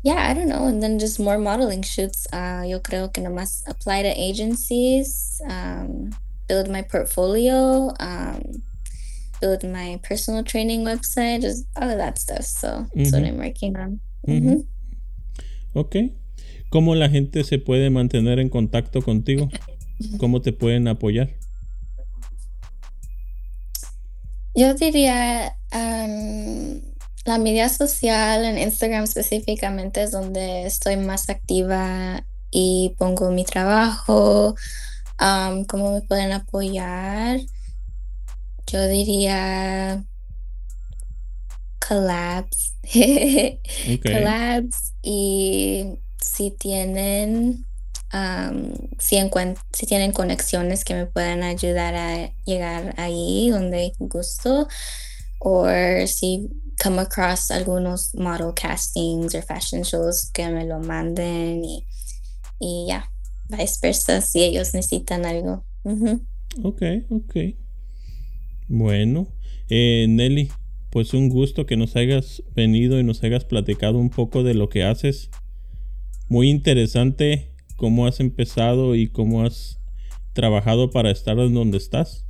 Yeah, 0.03 0.29
I 0.29 0.35
don't 0.35 0.49
know. 0.49 0.67
And 0.67 0.83
then 0.83 0.99
just 0.99 1.21
more 1.21 1.39
modeling 1.39 1.83
shoots. 1.83 2.27
Uh, 2.33 2.65
yo 2.67 2.81
creo 2.81 3.13
que 3.13 3.23
nomás 3.23 3.63
apply 3.69 4.03
to 4.03 4.09
agencies, 4.09 5.41
um, 5.49 6.11
build 6.49 6.69
my 6.69 6.83
portfolio, 6.83 7.95
um, 8.01 8.63
build 9.41 9.63
my 9.65 10.01
personal 10.03 10.43
training 10.43 10.85
website, 10.85 11.43
just 11.43 11.67
all 11.77 11.89
of 11.89 11.99
that 11.99 12.19
stuff. 12.19 12.45
So 12.45 12.87
that's 12.95 13.13
what. 13.13 13.23
I'm 13.23 13.39
working 13.39 13.77
on. 13.77 14.01
Ujú. 14.27 14.41
Mhm. 14.41 14.67
Ok. 15.75 15.97
¿Cómo 16.71 16.95
la 16.95 17.09
gente 17.09 17.45
se 17.45 17.59
puede 17.59 17.91
mantener 17.91 18.39
en 18.41 18.49
contacto 18.49 19.03
contigo? 19.03 19.49
¿Cómo 20.19 20.41
te 20.41 20.53
pueden 20.53 20.89
apoyar? 20.89 21.31
Yo 24.55 24.75
diría 24.75 25.57
la 27.25 27.39
media 27.39 27.69
social 27.69 28.45
en 28.45 28.59
Instagram 28.59 29.05
específicamente 29.05 30.03
es 30.03 30.11
donde 30.11 30.67
estoy 30.67 30.97
más 30.97 31.29
activa 31.31 32.25
y 32.51 32.95
pongo 32.99 33.31
mi 33.31 33.45
trabajo, 33.45 34.57
cómo 35.69 35.93
me 35.95 36.03
pueden 36.03 36.33
apoyar. 36.33 37.41
Yo 38.67 38.87
diría 38.89 40.05
collabs. 41.87 42.75
Collabs 44.03 44.95
y 45.03 45.99
si 46.21 46.51
tienen 46.51 47.65
si, 48.99 49.19
si 49.73 49.87
tienen 49.87 50.13
conexiones 50.13 50.85
que 50.85 50.95
me 50.95 51.07
puedan 51.07 51.43
ayudar 51.43 51.95
a 51.95 52.33
llegar 52.45 52.95
ahí 52.99 53.49
donde 53.51 53.93
gusto 53.99 54.69
o 55.45 55.67
si 56.07 56.49
come 56.83 57.01
across 57.01 57.51
algunos 57.51 58.15
model 58.15 58.53
castings 58.55 59.35
o 59.35 59.43
fashion 59.43 59.83
shows 59.83 60.31
que 60.33 60.49
me 60.49 60.65
lo 60.65 60.81
manden 60.81 61.65
y, 61.65 61.87
y 62.61 62.87
ya, 62.89 63.11
vice 63.49 63.79
versa 63.83 64.21
si 64.21 64.43
ellos 64.43 64.73
necesitan 64.75 65.25
algo. 65.25 65.65
Ok, 66.63 66.83
ok. 67.11 67.37
Bueno, 68.69 69.29
eh, 69.69 70.07
Nelly, 70.09 70.51
pues 70.91 71.15
un 71.15 71.29
gusto 71.29 71.67
que 71.67 71.77
nos 71.77 71.97
hayas 71.97 72.43
venido 72.55 73.01
y 73.01 73.03
nos 73.03 73.23
hayas 73.23 73.45
platicado 73.45 73.99
un 73.99 74.11
poco 74.11 74.43
de 74.43 74.55
lo 74.55 74.69
que 74.69 74.85
haces. 74.85 75.31
Muy 76.29 76.51
interesante 76.51 77.53
cómo 77.77 78.07
has 78.07 78.21
empezado 78.21 78.95
y 78.95 79.09
cómo 79.09 79.43
has 79.43 79.81
trabajado 80.35 80.91
para 80.91 81.11
estar 81.11 81.39
en 81.39 81.55
donde 81.55 81.79
estás. 81.79 82.27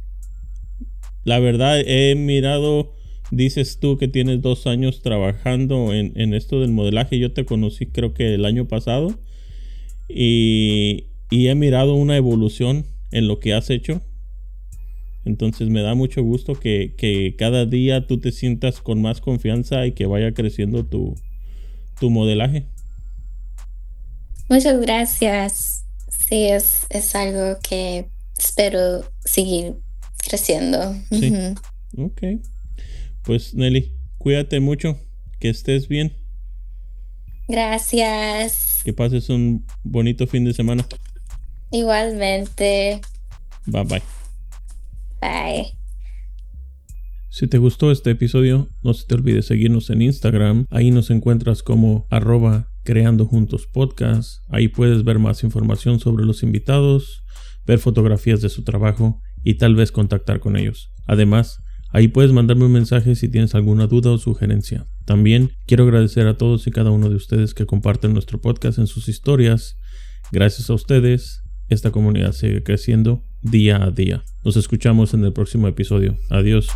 La 1.25 1.39
verdad, 1.39 1.81
he 1.85 2.15
mirado, 2.17 2.95
dices 3.33 3.79
tú 3.81 3.97
que 3.97 4.09
tienes 4.09 4.43
dos 4.43 4.67
años 4.67 5.01
trabajando 5.01 5.93
en, 5.95 6.35
esto 6.35 6.61
del 6.61 6.71
modelaje. 6.71 7.19
Yo 7.19 7.33
te 7.33 7.45
conocí 7.45 7.87
creo 7.87 8.13
que 8.13 8.35
el 8.35 8.45
año 8.45 8.69
pasado 8.69 9.19
y, 10.09 11.07
y 11.31 11.49
he 11.49 11.55
mirado 11.55 11.95
una 11.95 12.17
evolución 12.17 12.85
en 13.11 13.27
lo 13.27 13.41
que 13.41 13.55
has 13.55 13.71
hecho. 13.71 14.03
Entonces 15.25 15.71
me 15.71 15.81
da 15.81 15.95
mucho 15.95 16.23
gusto 16.23 16.55
que, 16.55 16.95
que, 16.97 17.35
cada 17.39 17.65
día 17.65 18.07
tú 18.07 18.21
te 18.21 18.33
sientas 18.33 18.81
con 18.81 19.01
más 19.01 19.21
confianza 19.21 19.87
y 19.87 19.93
que 19.93 20.05
vaya 20.05 20.35
creciendo 20.35 20.85
tu, 20.85 21.15
tu 21.99 22.11
modelaje. 22.11 22.67
Muchas 24.49 24.79
gracias. 24.81 25.85
Sí, 26.09 26.49
es, 26.49 26.87
es 26.91 27.15
algo 27.15 27.59
que 27.67 28.09
espero 28.37 29.05
seguir 29.25 29.77
creciendo. 30.19 30.95
Sí. 31.11 31.33
Ok. 31.97 32.23
Pues 33.25 33.55
Nelly, 33.55 33.93
cuídate 34.19 34.61
mucho, 34.61 34.99
que 35.39 35.49
estés 35.49 35.89
bien. 35.89 36.17
Gracias. 37.49 38.81
Que 38.85 38.93
pases 38.93 39.29
un 39.29 39.67
bonito 39.83 40.27
fin 40.27 40.45
de 40.45 40.53
semana. 40.53 40.87
Igualmente. 41.71 43.01
Bye 43.67 43.85
bye. 43.85 44.03
Bye. 45.21 45.77
Si 47.31 47.47
te 47.47 47.59
gustó 47.59 47.91
este 47.91 48.11
episodio, 48.11 48.69
no 48.83 48.93
se 48.93 49.07
te 49.07 49.15
olvide 49.15 49.43
seguirnos 49.43 49.89
en 49.89 50.03
Instagram. 50.03 50.67
Ahí 50.69 50.91
nos 50.91 51.11
encuentras 51.11 51.63
como 51.63 52.07
arroba 52.11 52.69
creando 52.85 53.25
juntos 53.25 53.67
podcast. 53.67 54.43
Ahí 54.51 54.69
puedes 54.69 55.03
ver 55.05 55.19
más 55.19 55.43
información 55.43 55.99
sobre 55.99 56.27
los 56.27 56.43
invitados, 56.43 57.25
ver 57.65 57.79
fotografías 57.79 58.43
de 58.43 58.51
su 58.51 58.65
trabajo 58.65 59.23
y 59.43 59.55
tal 59.55 59.75
vez 59.75 59.93
contactar 59.93 60.41
con 60.41 60.57
ellos. 60.57 60.93
Además, 61.07 61.62
ahí 61.93 62.09
puedes 62.09 62.33
mandarme 62.33 62.65
un 62.65 62.73
mensaje 62.73 63.15
si 63.15 63.29
tienes 63.29 63.55
alguna 63.55 63.87
duda 63.87 64.11
o 64.11 64.19
sugerencia. 64.19 64.87
También 65.05 65.53
quiero 65.67 65.85
agradecer 65.85 66.27
a 66.27 66.37
todos 66.37 66.67
y 66.67 66.71
cada 66.71 66.91
uno 66.91 67.09
de 67.09 67.17
ustedes 67.17 67.55
que 67.55 67.67
comparten 67.67 68.13
nuestro 68.13 68.41
podcast 68.41 68.79
en 68.79 68.87
sus 68.87 69.09
historias. 69.09 69.77
Gracias 70.33 70.71
a 70.71 70.75
ustedes, 70.75 71.43
esta 71.69 71.91
comunidad 71.91 72.33
sigue 72.33 72.63
creciendo 72.63 73.25
día 73.43 73.83
a 73.83 73.91
día. 73.91 74.25
Nos 74.45 74.57
escuchamos 74.57 75.15
en 75.15 75.25
el 75.25 75.33
próximo 75.33 75.69
episodio. 75.69 76.17
Adiós. 76.31 76.69